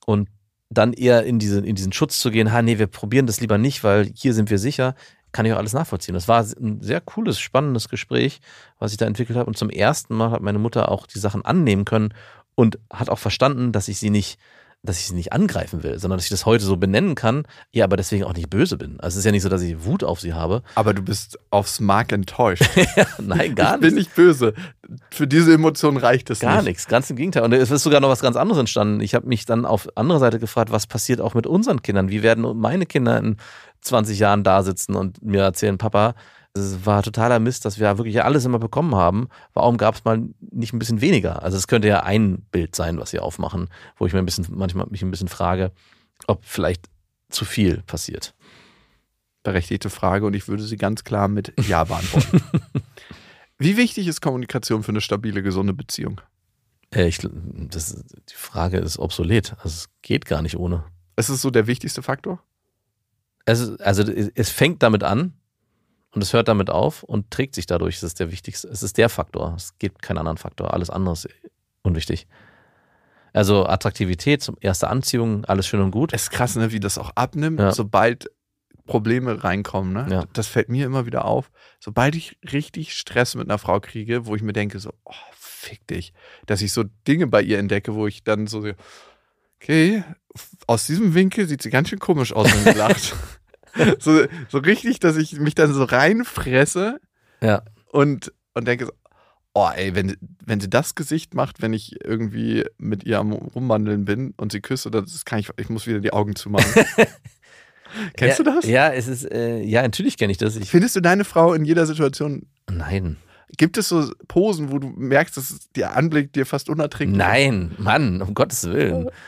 [0.06, 0.30] Und
[0.70, 3.58] dann eher in, diese, in diesen Schutz zu gehen, ha, nee, wir probieren das lieber
[3.58, 4.96] nicht, weil hier sind wir sicher,
[5.32, 6.14] kann ich auch alles nachvollziehen.
[6.14, 8.40] Das war ein sehr cooles, spannendes Gespräch,
[8.80, 9.48] was ich da entwickelt habe.
[9.48, 12.14] Und zum ersten Mal hat meine Mutter auch die Sachen annehmen können
[12.56, 14.40] und hat auch verstanden, dass ich sie nicht,
[14.86, 17.86] dass ich sie nicht angreifen will, sondern dass ich das heute so benennen kann, ja,
[17.86, 19.00] aber deswegen auch nicht böse bin.
[19.00, 20.62] Also es ist ja nicht so, dass ich Wut auf sie habe.
[20.76, 22.70] Aber du bist aufs Mark enttäuscht.
[23.18, 24.08] Nein, gar ich bin nicht.
[24.08, 24.54] nicht böse.
[25.10, 26.66] Für diese Emotion reicht es Gar nicht.
[26.66, 27.44] nichts, ganz im Gegenteil.
[27.44, 29.00] Und es ist sogar noch was ganz anderes entstanden.
[29.00, 32.10] Ich habe mich dann auf andere Seite gefragt, was passiert auch mit unseren Kindern?
[32.10, 33.38] Wie werden meine Kinder in
[33.82, 36.14] 20 Jahren da sitzen und mir erzählen, Papa,
[36.54, 39.28] es war totaler Mist, dass wir wirklich alles immer bekommen haben.
[39.54, 41.42] Warum gab es mal nicht ein bisschen weniger?
[41.42, 44.46] Also es könnte ja ein Bild sein, was sie aufmachen, wo ich mir ein bisschen,
[44.50, 45.72] manchmal mich ein bisschen frage,
[46.28, 46.90] ob vielleicht
[47.30, 48.36] zu viel passiert.
[49.42, 52.42] Berechtigte Frage und ich würde sie ganz klar mit Ja beantworten.
[53.58, 56.22] Wie wichtig ist Kommunikation für eine stabile, gesunde Beziehung?
[56.94, 57.96] Äh, ich, das,
[58.30, 59.54] die Frage ist obsolet.
[59.58, 60.84] Also es geht gar nicht ohne.
[61.16, 62.44] Ist es so der wichtigste Faktor?
[63.46, 65.34] Es, also es fängt damit an
[66.14, 67.96] und es hört damit auf und trägt sich dadurch.
[67.98, 69.54] Es ist der wichtigste, es ist der Faktor.
[69.56, 70.74] Es gibt keinen anderen Faktor.
[70.74, 71.28] Alles andere ist
[71.82, 72.28] unwichtig.
[73.34, 76.14] Also Attraktivität, erste Anziehung, alles schön und gut.
[76.14, 77.72] Es ist krass, ne, wie das auch abnimmt, Ja.
[77.72, 78.30] sobald
[78.86, 79.94] Probleme reinkommen.
[79.94, 80.08] Ne?
[80.12, 80.24] Ja.
[80.34, 81.50] Das fällt mir immer wieder auf.
[81.80, 85.88] Sobald ich richtig Stress mit einer Frau kriege, wo ich mir denke, so, oh, fick
[85.88, 86.14] dich,
[86.46, 88.68] dass ich so Dinge bei ihr entdecke, wo ich dann so,
[89.60, 90.04] okay,
[90.68, 93.16] aus diesem Winkel sieht sie ganz schön komisch aus, wenn sie lacht.
[94.00, 97.00] so, so richtig, dass ich mich dann so reinfresse
[97.42, 97.64] Ja.
[97.92, 98.92] und, und denke so,
[99.54, 104.06] oh ey, wenn, wenn sie das Gesicht macht, wenn ich irgendwie mit ihr am Rumwandeln
[104.06, 106.86] bin und sie küsse, das kann ich, ich muss wieder die Augen zumachen.
[108.18, 108.66] Kennst ja, du das?
[108.66, 110.56] Ja, es ist, äh, ja, natürlich kenne ich das.
[110.56, 113.18] Ich, Findest du deine Frau in jeder Situation, nein.
[113.58, 117.24] gibt es so Posen, wo du merkst, dass der Anblick dir fast unerträglich ist?
[117.24, 119.10] Nein, Mann, um Gottes Willen.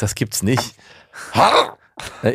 [0.00, 0.74] Das gibt's nicht.
[1.34, 1.40] Äh,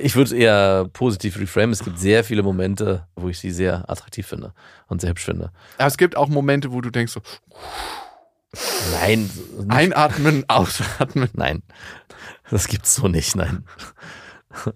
[0.01, 1.71] Ich würde es eher positiv reframen.
[1.71, 4.53] Es gibt sehr viele Momente, wo ich sie sehr attraktiv finde
[4.87, 5.51] und sehr hübsch finde.
[5.77, 7.21] Aber es gibt auch Momente, wo du denkst so,
[8.99, 11.29] Nein, nicht, einatmen, ausatmen.
[11.33, 11.63] nein.
[12.49, 13.63] Das gibt's so nicht, nein.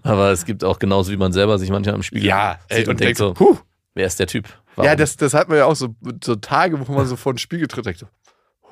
[0.04, 2.34] Aber es gibt auch genauso, wie man selber sich manchmal im Spiegel
[2.72, 3.58] sieht und, denkt so, puh.
[3.94, 4.48] wer ist der Typ?
[4.76, 4.88] Warum?
[4.88, 7.40] Ja, das, das hat man ja auch so, so Tage, wo man so vor den
[7.40, 8.08] Spiegel tritt, denkt so,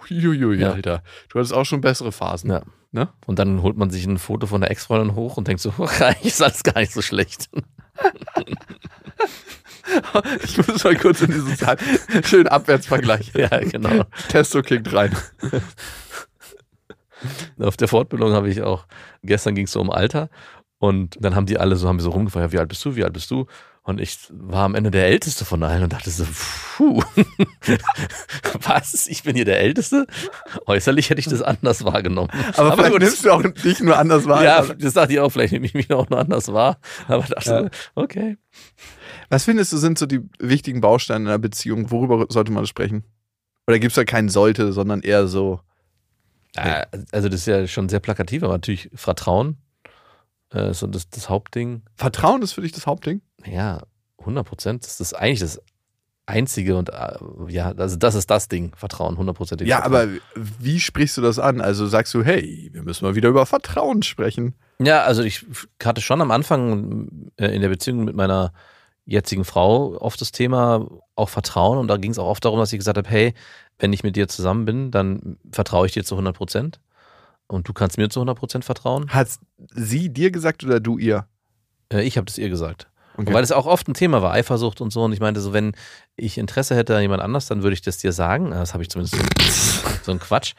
[0.10, 0.72] huiuiui, Ja.
[0.72, 1.04] Alter.
[1.30, 2.52] Du hattest auch schon bessere Phasen.
[2.52, 2.62] Ja.
[2.94, 3.10] Ne?
[3.26, 6.26] Und dann holt man sich ein Foto von der Ex-Freundin hoch und denkt so, eigentlich
[6.26, 7.50] ist alles gar nicht so schlecht.
[10.44, 11.78] Ich muss mal kurz in diesen Zahl.
[12.24, 13.34] Schön Abwärtsvergleich.
[13.36, 14.06] ja, genau.
[14.30, 15.16] Testo kickt rein.
[17.60, 18.88] Auf der Fortbildung habe ich auch,
[19.24, 20.30] gestern ging es so um Alter
[20.80, 23.14] und dann haben die alle so, haben so rumgefragt, wie alt bist du, wie alt
[23.14, 23.46] bist du?
[23.86, 26.26] Und ich war am Ende der Älteste von allen und dachte so,
[26.78, 27.04] puh,
[28.62, 29.08] was?
[29.08, 30.08] Ich bin hier der Älteste?
[30.66, 32.30] Äußerlich hätte ich das anders wahrgenommen.
[32.56, 34.44] Aber, vielleicht gut, nimmst du auch dich nur anders wahr.
[34.44, 36.78] ja, das dachte ich auch, vielleicht nehme ich mich auch noch anders wahr.
[37.08, 37.64] Aber dachte, Ja.
[37.64, 38.38] so, okay.
[39.30, 41.92] Was findest du, sind so die wichtigen Bausteine in einer Beziehung?
[41.92, 43.04] Worüber sollte man sprechen?
[43.68, 45.60] Oder gibt es da keinen sollte, sondern eher so,
[46.56, 49.58] Äh, Also das ist ja schon sehr plakativ, aber natürlich Vertrauen
[50.54, 51.82] äh, ist so das, das Hauptding.
[51.96, 53.22] Vertrauen ist für dich das Hauptding?
[53.46, 53.82] Ja,
[54.20, 54.86] 100 Prozent.
[54.86, 55.62] Das ist eigentlich das
[56.26, 57.18] einzige und äh,
[57.50, 59.62] ja, also das ist das Ding, Vertrauen, 100 Prozent.
[59.62, 61.60] Ja, aber wie sprichst du das an?
[61.60, 64.56] Also sagst du, hey, wir müssen mal wieder über Vertrauen sprechen.
[64.80, 65.46] Ja, also ich
[65.84, 68.54] hatte schon am Anfang äh, in der Beziehung mit meiner
[69.06, 72.72] jetzigen Frau oft das Thema auch Vertrauen und da ging es auch oft darum, dass
[72.72, 73.34] ich gesagt habe, hey,
[73.80, 76.80] wenn ich mit dir zusammen bin, dann vertraue ich dir zu 100 Prozent
[77.48, 79.10] und du kannst mir zu 100 Prozent vertrauen.
[79.10, 79.28] Hat
[79.74, 81.28] sie dir gesagt oder du ihr?
[81.92, 82.88] Äh, ich habe das ihr gesagt.
[83.16, 83.34] Okay.
[83.34, 85.04] Weil es auch oft ein Thema war, Eifersucht und so.
[85.04, 85.74] Und ich meinte so, wenn
[86.16, 88.52] ich Interesse hätte an jemand anders, dann würde ich das dir sagen.
[88.52, 90.54] Das habe ich zumindest so, so ein Quatsch.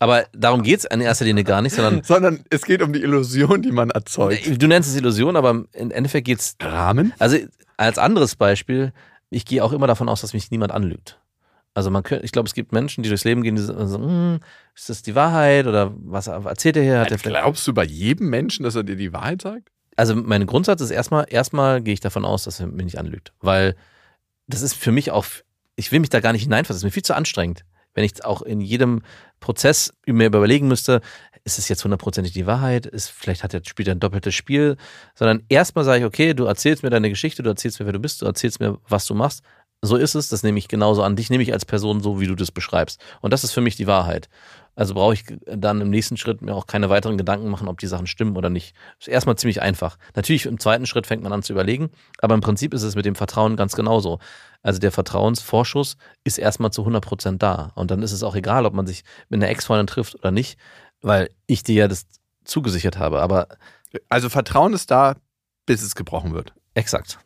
[0.00, 3.02] Aber darum geht es in erster Linie gar nicht, sondern Sondern es geht um die
[3.02, 4.62] Illusion, die man erzeugt.
[4.62, 7.12] du nennst es Illusion, aber im Endeffekt geht es Rahmen?
[7.18, 7.38] Also
[7.76, 8.92] als anderes Beispiel,
[9.30, 11.18] ich gehe auch immer davon aus, dass mich niemand anlügt.
[11.74, 13.98] Also man könnte, ich glaube, es gibt Menschen, die durchs Leben gehen, die sagen, so,
[13.98, 14.38] hm,
[14.76, 17.00] ist das die Wahrheit oder was erzählt er hier?
[17.00, 19.70] Hat vielleicht Glaubst du bei jedem Menschen, dass er dir die Wahrheit sagt?
[19.96, 23.32] Also mein Grundsatz ist erstmal, erstmal gehe ich davon aus, dass er mich nicht anlügt.
[23.40, 23.76] Weil
[24.46, 25.24] das ist für mich auch,
[25.76, 27.64] ich will mich da gar nicht hineinfassen, das ist mir viel zu anstrengend.
[27.94, 29.02] Wenn ich auch in jedem
[29.40, 31.00] Prozess mir überlegen müsste,
[31.44, 32.86] ist es jetzt hundertprozentig die Wahrheit?
[32.86, 34.76] Ist, vielleicht hat er, spielt er ein doppeltes Spiel.
[35.14, 38.00] Sondern erstmal sage ich, okay, du erzählst mir deine Geschichte, du erzählst mir, wer du
[38.00, 39.42] bist, du erzählst mir, was du machst.
[39.82, 41.14] So ist es, das nehme ich genauso an.
[41.14, 43.00] Dich nehme ich als Person so, wie du das beschreibst.
[43.20, 44.28] Und das ist für mich die Wahrheit.
[44.76, 47.86] Also brauche ich dann im nächsten Schritt mir auch keine weiteren Gedanken machen, ob die
[47.86, 48.74] Sachen stimmen oder nicht.
[48.98, 49.98] Ist erstmal ziemlich einfach.
[50.16, 53.04] Natürlich im zweiten Schritt fängt man an zu überlegen, aber im Prinzip ist es mit
[53.04, 54.18] dem Vertrauen ganz genauso.
[54.62, 57.72] Also der Vertrauensvorschuss ist erstmal zu 100 Prozent da.
[57.74, 60.58] Und dann ist es auch egal, ob man sich mit einer Ex-Freundin trifft oder nicht,
[61.02, 62.06] weil ich dir ja das
[62.44, 63.20] zugesichert habe.
[63.20, 63.48] Aber
[64.08, 65.16] Also Vertrauen ist da,
[65.66, 66.52] bis es gebrochen wird.
[66.74, 67.18] exakt.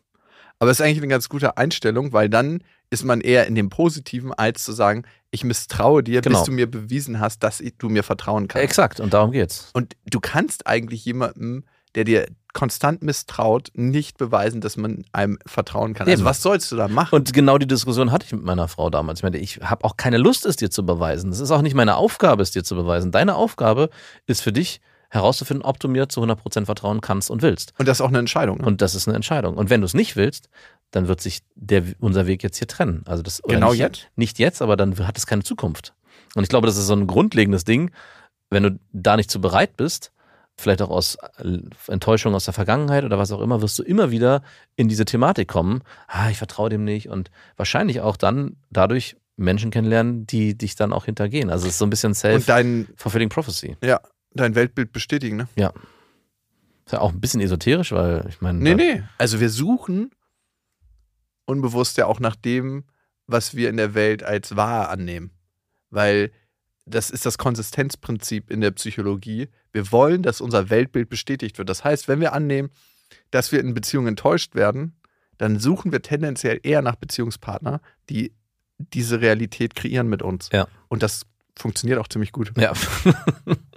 [0.59, 3.69] Aber es ist eigentlich eine ganz gute Einstellung, weil dann ist man eher in dem
[3.69, 6.39] Positiven, als zu sagen, ich misstraue dir, Genau.
[6.39, 8.63] bis du mir bewiesen hast, dass ich- du mir vertrauen kannst.
[8.63, 8.99] Exakt.
[8.99, 9.69] Und darum geht's.
[9.73, 11.65] Und du kannst eigentlich jemandem,
[11.95, 16.07] der dir konstant misstraut, nicht beweisen, dass man einem vertrauen kann.
[16.07, 16.25] Also Eben.
[16.29, 17.13] was sollst du da machen?
[17.15, 19.19] Und genau die Diskussion hatte ich mit meiner Frau damals.
[19.19, 21.29] Ich meinte, ich habe auch keine Lust, es dir zu beweisen.
[21.29, 23.11] Das ist auch nicht meine Aufgabe, es dir zu beweisen.
[23.11, 23.89] Deine Aufgabe
[24.25, 24.81] ist für dich
[25.11, 27.73] herauszufinden, ob du mir zu 100% vertrauen kannst und willst.
[27.77, 28.59] Und das ist auch eine Entscheidung.
[28.59, 28.65] Ne?
[28.65, 29.55] Und das ist eine Entscheidung.
[29.57, 30.49] Und wenn du es nicht willst,
[30.91, 33.03] dann wird sich der, unser Weg jetzt hier trennen.
[33.05, 34.07] Also das, Genau nicht, jetzt?
[34.15, 35.93] Nicht jetzt, aber dann hat es keine Zukunft.
[36.35, 37.91] Und ich glaube, das ist so ein grundlegendes Ding.
[38.49, 40.11] Wenn du da nicht so bereit bist,
[40.57, 44.11] vielleicht auch aus äh, Enttäuschung aus der Vergangenheit oder was auch immer, wirst du immer
[44.11, 44.41] wieder
[44.75, 45.81] in diese Thematik kommen.
[46.07, 47.09] Ah, ich vertraue dem nicht.
[47.09, 51.49] Und wahrscheinlich auch dann dadurch Menschen kennenlernen, die dich dann auch hintergehen.
[51.49, 53.77] Also es ist so ein bisschen self-fulfilling prophecy.
[53.83, 54.01] ja,
[54.33, 55.47] dein Weltbild bestätigen, ne?
[56.85, 58.59] Ist ja auch ein bisschen esoterisch, weil ich meine.
[58.59, 59.03] Nee, nee.
[59.17, 60.11] Also wir suchen
[61.49, 62.85] unbewusst ja auch nach dem,
[63.27, 65.31] was wir in der Welt als wahr annehmen.
[65.89, 66.31] Weil
[66.85, 69.49] das ist das Konsistenzprinzip in der Psychologie.
[69.71, 71.69] Wir wollen, dass unser Weltbild bestätigt wird.
[71.69, 72.69] Das heißt, wenn wir annehmen,
[73.31, 74.95] dass wir in Beziehungen enttäuscht werden,
[75.37, 78.33] dann suchen wir tendenziell eher nach Beziehungspartner, die
[78.77, 80.49] diese Realität kreieren mit uns.
[80.51, 80.67] Ja.
[80.87, 81.25] Und das
[81.55, 82.51] funktioniert auch ziemlich gut.
[82.57, 82.73] Ja.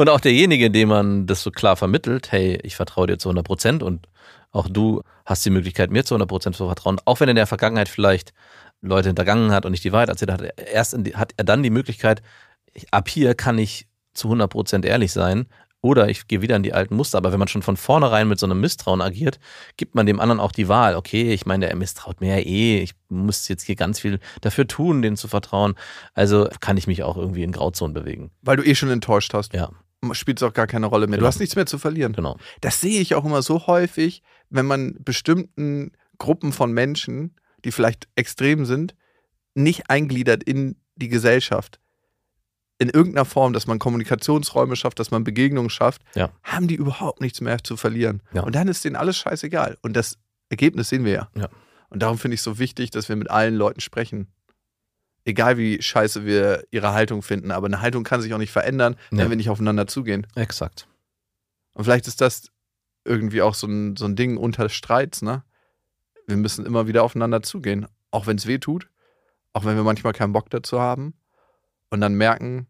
[0.00, 3.44] Und auch derjenige, dem man das so klar vermittelt, hey, ich vertraue dir zu 100
[3.44, 4.06] Prozent und
[4.52, 7.48] auch du hast die Möglichkeit, mir zu 100 Prozent zu vertrauen, auch wenn in der
[7.48, 8.32] Vergangenheit vielleicht
[8.80, 10.42] Leute hintergangen hat und nicht die Wahrheit erzählt hat,
[10.72, 12.22] erst die, hat er dann die Möglichkeit,
[12.72, 15.46] ich, ab hier kann ich zu 100 Prozent ehrlich sein
[15.80, 17.18] oder ich gehe wieder in die alten Muster.
[17.18, 19.40] Aber wenn man schon von vornherein mit so einem Misstrauen agiert,
[19.76, 20.94] gibt man dem anderen auch die Wahl.
[20.94, 22.80] Okay, ich meine, er misstraut mir ja eh.
[22.80, 25.74] Ich muss jetzt hier ganz viel dafür tun, denen zu vertrauen.
[26.14, 28.30] Also kann ich mich auch irgendwie in Grauzonen bewegen.
[28.42, 29.54] Weil du eh schon enttäuscht hast.
[29.54, 29.70] Ja.
[30.12, 31.16] Spielt es auch gar keine Rolle mehr.
[31.16, 31.28] Du Genau.
[31.28, 32.12] hast nichts mehr zu verlieren.
[32.12, 32.36] Genau.
[32.60, 37.34] Das sehe ich auch immer so häufig, wenn man bestimmten Gruppen von Menschen,
[37.64, 38.94] die vielleicht extrem sind,
[39.54, 41.80] nicht eingliedert in die Gesellschaft.
[42.78, 46.30] In irgendeiner Form, dass man Kommunikationsräume schafft, dass man Begegnungen schafft, Ja.
[46.44, 48.22] haben die überhaupt nichts mehr zu verlieren.
[48.32, 48.42] Ja.
[48.42, 49.78] Und dann ist denen alles scheißegal.
[49.82, 50.16] Und das
[50.48, 51.28] Ergebnis sehen wir ja.
[51.36, 51.48] Ja.
[51.90, 54.28] Und darum finde ich es so wichtig, dass wir mit allen Leuten sprechen.
[55.28, 58.96] Egal wie scheiße wir ihre Haltung finden, aber eine Haltung kann sich auch nicht verändern,
[59.10, 59.28] wenn Ja.
[59.28, 60.26] wir nicht aufeinander zugehen.
[60.34, 60.88] Exakt.
[61.74, 62.50] Und vielleicht ist das
[63.04, 65.44] irgendwie auch so ein, so ein Ding unter Streits, ne?
[66.26, 68.88] Wir müssen immer wieder aufeinander zugehen, auch wenn es weh tut,
[69.52, 71.12] auch wenn wir manchmal keinen Bock dazu haben
[71.90, 72.66] und dann merken,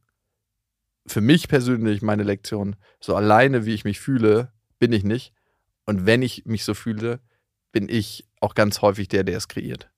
[1.07, 5.33] für mich persönlich meine Lektion, so alleine wie ich mich fühle, bin ich nicht.
[5.87, 7.21] Und wenn ich mich so fühle,
[7.71, 9.91] bin ich auch ganz häufig der, der es kreiert.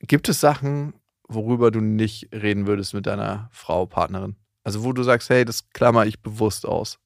[0.00, 0.94] Gibt es Sachen,
[1.28, 4.36] worüber du nicht reden würdest mit deiner Frau, Partnerin?
[4.62, 6.98] Also wo du sagst, hey, das klammer ich bewusst aus.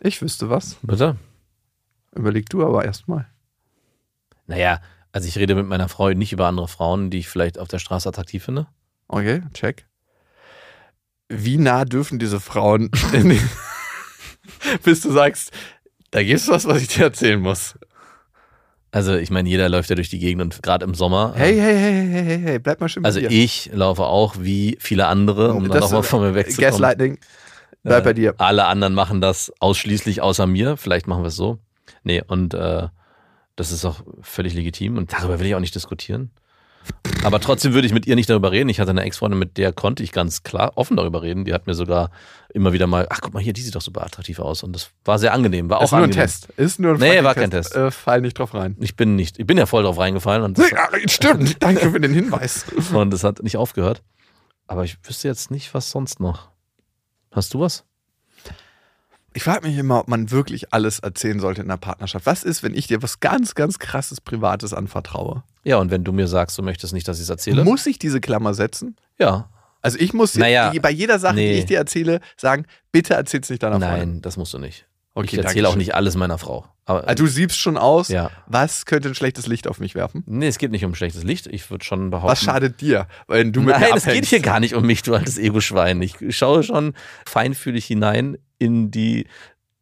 [0.00, 0.76] Ich wüsste was.
[0.82, 1.16] Bitte?
[2.14, 3.26] Überleg du aber erstmal.
[4.46, 4.82] Naja,
[5.12, 7.78] also ich rede mit meiner Frau nicht über andere Frauen, die ich vielleicht auf der
[7.78, 8.66] Straße attraktiv finde.
[9.08, 9.86] Okay, check.
[11.28, 12.90] Wie nah dürfen diese Frauen,
[14.82, 15.52] bis du sagst,
[16.10, 17.78] da gibt's was, was ich dir erzählen muss.
[18.94, 21.32] Also ich meine, jeder läuft ja durch die Gegend und gerade im Sommer.
[21.34, 23.28] Hey, hey, hey, hey, hey, hey, bleib mal schön bei Also dir.
[23.28, 26.70] ich laufe auch wie viele andere, um dann Das- nochmal von mir wegzukommen.
[26.70, 27.18] Gaslighting,
[27.82, 28.34] bleib Äh, bei dir.
[28.38, 30.76] Alle anderen machen das ausschließlich außer mir.
[30.76, 31.58] Vielleicht machen wir es so.
[32.04, 32.86] Nee, und äh,
[33.56, 36.30] das ist auch völlig legitim und darüber will ich auch nicht diskutieren.
[37.24, 38.68] Aber trotzdem würde ich mit ihr nicht darüber reden.
[38.68, 41.44] Ich hatte eine Ex-Freundin, mit der konnte ich ganz klar offen darüber reden.
[41.46, 42.10] Die hat mir sogar
[42.52, 44.62] immer wieder mal, ach guck mal hier, die sieht doch super attraktiv aus.
[44.62, 45.70] Und das war sehr angenehm.
[45.70, 46.22] War auch ist nur ein angenehm.
[46.22, 46.48] Test.
[46.56, 47.74] Ist nur ein Nee, war kein Test.
[47.74, 48.76] Äh, fall nicht drauf rein.
[48.80, 51.56] Ich bin nicht, ich bin ja voll drauf reingefallen und Ja, stimmt.
[51.62, 52.66] Danke für den Hinweis.
[52.92, 54.02] und das hat nicht aufgehört.
[54.66, 56.50] Aber ich wüsste jetzt nicht, was sonst noch.
[57.30, 57.84] Hast du was?
[59.32, 62.24] Ich frage mich immer, ob man wirklich alles erzählen sollte in einer Partnerschaft.
[62.26, 65.42] Was ist, wenn ich dir was ganz, ganz krasses Privates anvertraue?
[65.64, 67.64] Ja, und wenn du mir sagst, du möchtest nicht, dass ich es erzähle.
[67.64, 68.96] Muss ich diese Klammer setzen?
[69.18, 69.48] ja.
[69.80, 71.52] Also ich muss Naja, bei jeder Sache, nee.
[71.52, 74.22] die ich dir erzähle, sagen, bitte erzähl's nicht deiner Nein, Freundin.
[74.22, 74.86] das musst du nicht.
[75.12, 76.64] Okay, ich erzähle auch nicht alles meiner Frau.
[76.86, 78.30] Aber, Also du siebst schon aus, ja.
[78.46, 80.22] was könnte ein schlechtes Licht auf mich werfen?
[80.24, 81.46] Nee, es geht nicht um schlechtes Licht.
[81.48, 82.30] Ich würde schon behaupten.
[82.32, 85.02] Was schadet dir, wenn du mit Nein, mir es geht hier gar nicht um mich,
[85.02, 86.00] du altes Ego-Schwein.
[86.00, 86.94] Ich schaue schon
[87.26, 89.26] feinfühlig hinein in die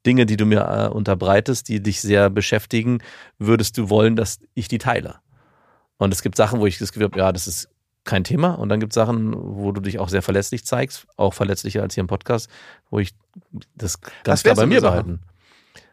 [0.05, 2.99] Dinge, die du mir äh, unterbreitest, die dich sehr beschäftigen.
[3.39, 5.21] Würdest du wollen, dass ich die teile?
[6.03, 7.69] Und es gibt Sachen, wo ich das Gefühl habe, ja, das ist
[8.05, 8.55] kein Thema.
[8.55, 11.95] Und dann gibt es Sachen, wo du dich auch sehr verletzlich zeigst, auch verletzlicher als
[11.95, 12.51] hier im Podcast,
[12.91, 13.15] wo ich
[13.77, 14.91] das ganz klar bei mir Sache?
[14.93, 15.21] behalten.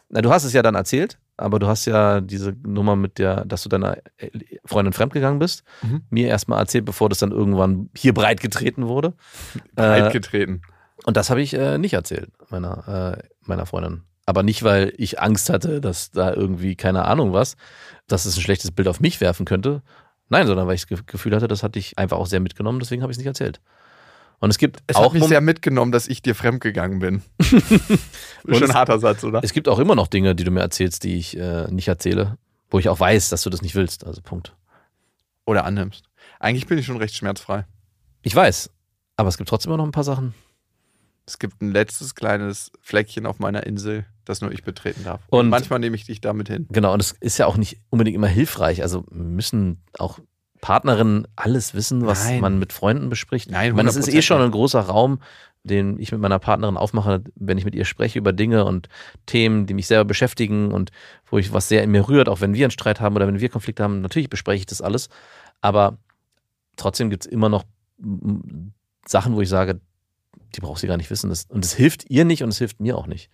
[0.09, 3.45] Na, du hast es ja dann erzählt, aber du hast ja diese Nummer mit der,
[3.45, 4.29] dass du deiner äh,
[4.65, 6.01] Freundin fremdgegangen bist, Mhm.
[6.09, 9.13] mir erstmal erzählt, bevor das dann irgendwann hier breit getreten wurde.
[9.75, 10.63] Breit Äh, getreten.
[11.05, 14.01] und das habe ich äh, nicht erzählt, meiner, äh, meiner Freundin.
[14.29, 17.57] Aber nicht, weil ich Angst hatte, dass da irgendwie, keine Ahnung was,
[18.05, 19.81] dass es ein schlechtes Bild auf mich werfen könnte.
[20.27, 22.79] Nein, sondern weil ich das Ge- Gefühl hatte, das hat dich einfach auch sehr mitgenommen,
[22.79, 23.59] deswegen habe ich es nicht erzählt.
[24.37, 27.23] Und es gibt Es auch hat mich sehr mitgenommen, dass ich dir fremdgegangen bin.
[28.43, 29.43] Und Schon ein harter Satz, oder?
[29.43, 32.37] es gibt auch immer noch Dinge, die du mir erzählst, die ich äh, nicht erzähle,
[32.69, 34.05] wo ich auch weiß, dass du das nicht willst.
[34.05, 34.55] Also Punkt.
[35.47, 36.05] Oder annimmst.
[36.39, 37.65] Eigentlich bin ich schon recht schmerzfrei.
[38.21, 38.69] Ich weiß,
[39.17, 40.35] aber es gibt trotzdem immer noch ein paar Sachen.
[41.25, 45.21] Es gibt ein letztes kleines Fleckchen auf meiner Insel, das nur ich betreten darf.
[45.29, 46.67] Und, Und- manchmal nehme ich dich damit hin.
[46.71, 48.81] Genau, und es ist ja auch nicht unbedingt immer hilfreich.
[48.81, 50.19] Also müssen auch
[50.61, 52.41] Partnerinnen alles wissen, was Nein.
[52.41, 53.49] man mit Freunden bespricht.
[53.49, 55.19] Nein, ich meine, es ist 100% eh schon ein großer Raum,
[55.63, 58.87] den ich mit meiner Partnerin aufmache, wenn ich mit ihr spreche über Dinge und
[59.25, 60.91] Themen, die mich selber beschäftigen und
[61.29, 63.39] wo ich was sehr in mir rührt, auch wenn wir einen Streit haben oder wenn
[63.39, 64.01] wir Konflikte haben.
[64.01, 65.09] Natürlich bespreche ich das alles,
[65.61, 65.97] aber
[66.75, 67.63] trotzdem gibt es immer noch
[69.05, 69.79] Sachen, wo ich sage,
[70.55, 71.29] die braucht sie gar nicht wissen.
[71.29, 73.29] Das, und es hilft ihr nicht und es hilft mir auch nicht.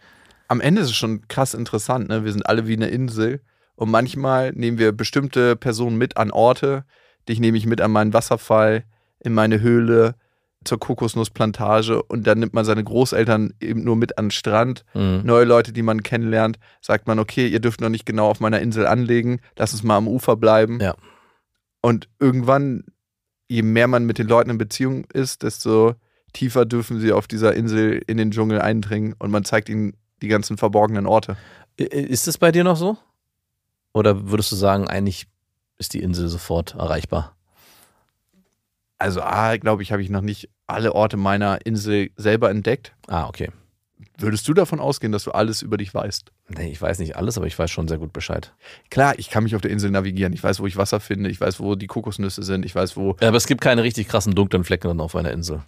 [0.48, 2.10] Am Ende ist es schon krass interessant.
[2.10, 2.24] Ne?
[2.24, 3.42] Wir sind alle wie eine Insel.
[3.76, 6.86] Und manchmal nehmen wir bestimmte Personen mit an Orte.
[7.28, 8.86] Dich nehme ich mit an meinen Wasserfall,
[9.20, 10.16] in meine Höhle,
[10.64, 12.02] zur Kokosnussplantage.
[12.04, 14.86] Und dann nimmt man seine Großeltern eben nur mit an den Strand.
[14.94, 15.22] Mhm.
[15.24, 18.62] Neue Leute, die man kennenlernt, sagt man, okay, ihr dürft noch nicht genau auf meiner
[18.62, 19.42] Insel anlegen.
[19.58, 20.80] Lass uns mal am Ufer bleiben.
[20.80, 20.96] Ja.
[21.82, 22.86] Und irgendwann
[23.48, 25.96] je mehr man mit den Leuten in Beziehung ist, desto
[26.34, 30.28] tiefer dürfen sie auf dieser Insel in den Dschungel eindringen und man zeigt ihnen die
[30.28, 31.38] ganzen verborgenen Orte.
[31.78, 32.98] Ist es bei dir noch so?
[33.94, 35.28] Oder würdest du sagen, eigentlich
[35.78, 37.36] ist die Insel sofort erreichbar?
[38.98, 42.94] Also, A, glaube ich, habe ich noch nicht alle Orte meiner Insel selber entdeckt.
[43.08, 43.52] Ah, okay.
[44.18, 46.32] Würdest du davon ausgehen, dass du alles über dich weißt?
[46.50, 48.54] Nee, ich weiß nicht alles, aber ich weiß schon sehr gut Bescheid.
[48.90, 50.32] Klar, ich kann mich auf der Insel navigieren.
[50.34, 51.30] Ich weiß, wo ich Wasser finde.
[51.30, 52.66] Ich weiß, wo die Kokosnüsse sind.
[52.66, 53.18] Ich weiß, wo.
[53.22, 55.64] Ja, aber es gibt keine richtig krassen dunklen Flecken dann auf einer Insel.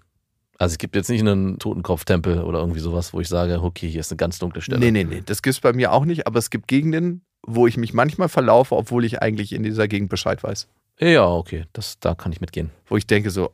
[0.60, 4.00] Also es gibt jetzt nicht einen Totenkopftempel oder irgendwie sowas, wo ich sage, okay, hier
[4.00, 4.80] ist eine ganz dunkle Stelle.
[4.80, 5.22] Nee, nee, nee.
[5.26, 6.26] Das gibt es bei mir auch nicht.
[6.26, 10.10] Aber es gibt Gegenden, wo ich mich manchmal verlaufe, obwohl ich eigentlich in dieser Gegend
[10.10, 10.68] Bescheid weiß.
[11.00, 12.72] Ja, okay, das, da kann ich mitgehen.
[12.88, 13.52] Wo ich denke so,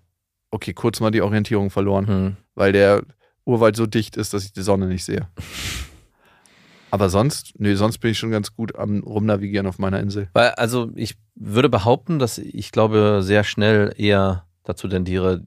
[0.50, 2.38] okay, kurz mal die Orientierung verloren, Hm.
[2.56, 3.04] weil der
[3.44, 5.28] Urwald so dicht ist, dass ich die Sonne nicht sehe.
[6.92, 10.30] Aber sonst, nee, sonst bin ich schon ganz gut am Rumnavigieren auf meiner Insel.
[10.34, 15.44] Weil, also ich würde behaupten, dass ich glaube, sehr schnell eher dazu tendiere,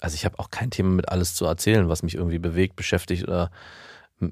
[0.00, 3.24] also ich habe auch kein Thema mit alles zu erzählen, was mich irgendwie bewegt, beschäftigt
[3.24, 3.50] oder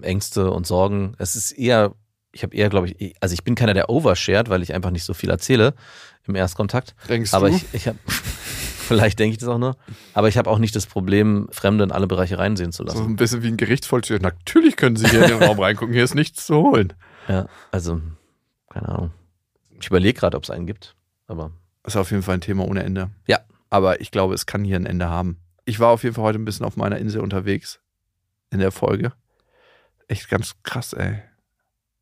[0.03, 1.15] Ängste und Sorgen.
[1.19, 1.95] Es ist eher,
[2.33, 5.05] ich habe eher, glaube ich, also ich bin keiner, der overshared, weil ich einfach nicht
[5.05, 5.75] so viel erzähle
[6.27, 6.95] im Erstkontakt.
[7.09, 7.57] Denkst Aber du?
[7.57, 9.77] ich, ich habe, vielleicht denke ich das auch nur,
[10.15, 13.05] aber ich habe auch nicht das Problem, Fremde in alle Bereiche reinsehen zu so lassen.
[13.05, 14.21] ein bisschen wie ein Gerichtsvollzieher.
[14.21, 15.95] Natürlich können Sie hier in den Raum reingucken.
[15.95, 16.93] Hier ist nichts zu holen.
[17.29, 18.01] Ja, also,
[18.71, 19.11] keine Ahnung.
[19.81, 20.95] Ich überlege gerade, ob es einen gibt,
[21.27, 21.51] aber
[21.87, 23.11] Ist auf jeden Fall ein Thema ohne Ende.
[23.27, 23.41] Ja.
[23.71, 25.39] Aber ich glaube, es kann hier ein Ende haben.
[25.65, 27.81] Ich war auf jeden Fall heute ein bisschen auf meiner Insel unterwegs
[28.51, 29.13] in der Folge.
[30.09, 31.23] Echt ganz krass, ey.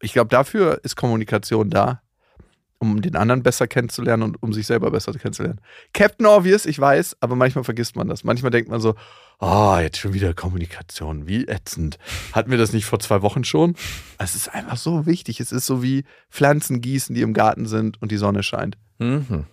[0.00, 2.02] Ich glaube, dafür ist Kommunikation da,
[2.78, 5.60] um den anderen besser kennenzulernen und um sich selber besser kennenzulernen.
[5.94, 8.24] Captain Obvious, ich weiß, aber manchmal vergisst man das.
[8.24, 8.96] Manchmal denkt man so,
[9.38, 11.98] oh, jetzt schon wieder Kommunikation, wie ätzend.
[12.32, 13.76] Hatten wir das nicht vor zwei Wochen schon?
[14.18, 15.38] Es ist einfach so wichtig.
[15.38, 18.76] Es ist so wie Pflanzen gießen, die im Garten sind und die Sonne scheint.
[18.98, 19.46] mhm.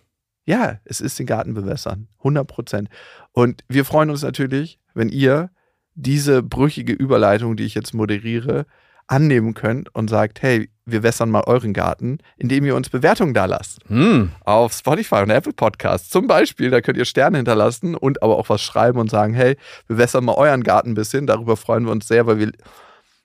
[0.49, 2.07] Ja, es ist den Garten bewässern.
[2.21, 2.89] 100 Prozent.
[3.33, 5.51] Und wir freuen uns natürlich, wenn ihr
[5.93, 8.65] diese brüchige Überleitung, die ich jetzt moderiere,
[9.05, 13.45] annehmen könnt und sagt, hey, wir wässern mal euren Garten, indem ihr uns Bewertungen da
[13.45, 13.81] lasst.
[13.89, 14.31] Hm.
[14.43, 18.49] Auf Spotify und Apple Podcasts zum Beispiel, da könnt ihr Sterne hinterlassen und aber auch
[18.49, 21.27] was schreiben und sagen, hey, wir wässern mal euren Garten ein bisschen.
[21.27, 22.51] Darüber freuen wir uns sehr, weil wir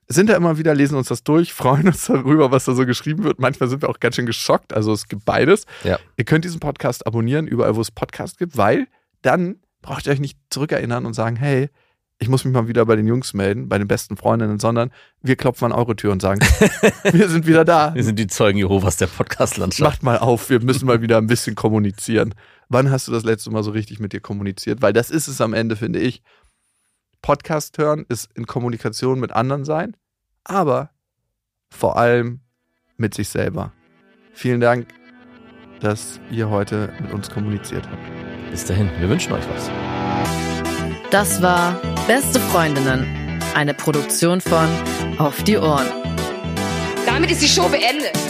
[0.08, 3.24] sind da immer wieder, lesen uns das durch, freuen uns darüber, was da so geschrieben
[3.24, 3.38] wird.
[3.38, 4.72] Manchmal sind wir auch ganz schön geschockt.
[4.72, 5.66] Also es gibt beides.
[5.82, 5.98] Ja.
[6.16, 8.86] Ihr könnt diesen Podcast abonnieren, überall, wo es Podcasts gibt, weil
[9.22, 11.68] dann braucht ihr euch nicht zurückerinnern und sagen, hey,
[12.18, 14.90] ich muss mich mal wieder bei den Jungs melden, bei den besten Freundinnen, sondern
[15.20, 16.40] wir klopfen an eure Tür und sagen,
[17.12, 17.94] wir sind wieder da.
[17.94, 19.80] Wir sind die Zeugen Jehovas der Podcast-Landschaft.
[19.80, 22.34] Macht mal auf, wir müssen mal wieder ein bisschen kommunizieren.
[22.68, 24.80] Wann hast du das letzte Mal so richtig mit dir kommuniziert?
[24.80, 26.22] Weil das ist es am Ende, finde ich.
[27.24, 29.96] Podcast hören ist in Kommunikation mit anderen sein,
[30.44, 30.90] aber
[31.70, 32.40] vor allem
[32.98, 33.72] mit sich selber.
[34.34, 34.88] Vielen Dank,
[35.80, 38.50] dass ihr heute mit uns kommuniziert habt.
[38.50, 39.70] Bis dahin, wir wünschen euch was.
[41.10, 44.68] Das war Beste Freundinnen, eine Produktion von
[45.16, 45.86] Auf die Ohren.
[47.06, 48.23] Damit ist die Show beendet.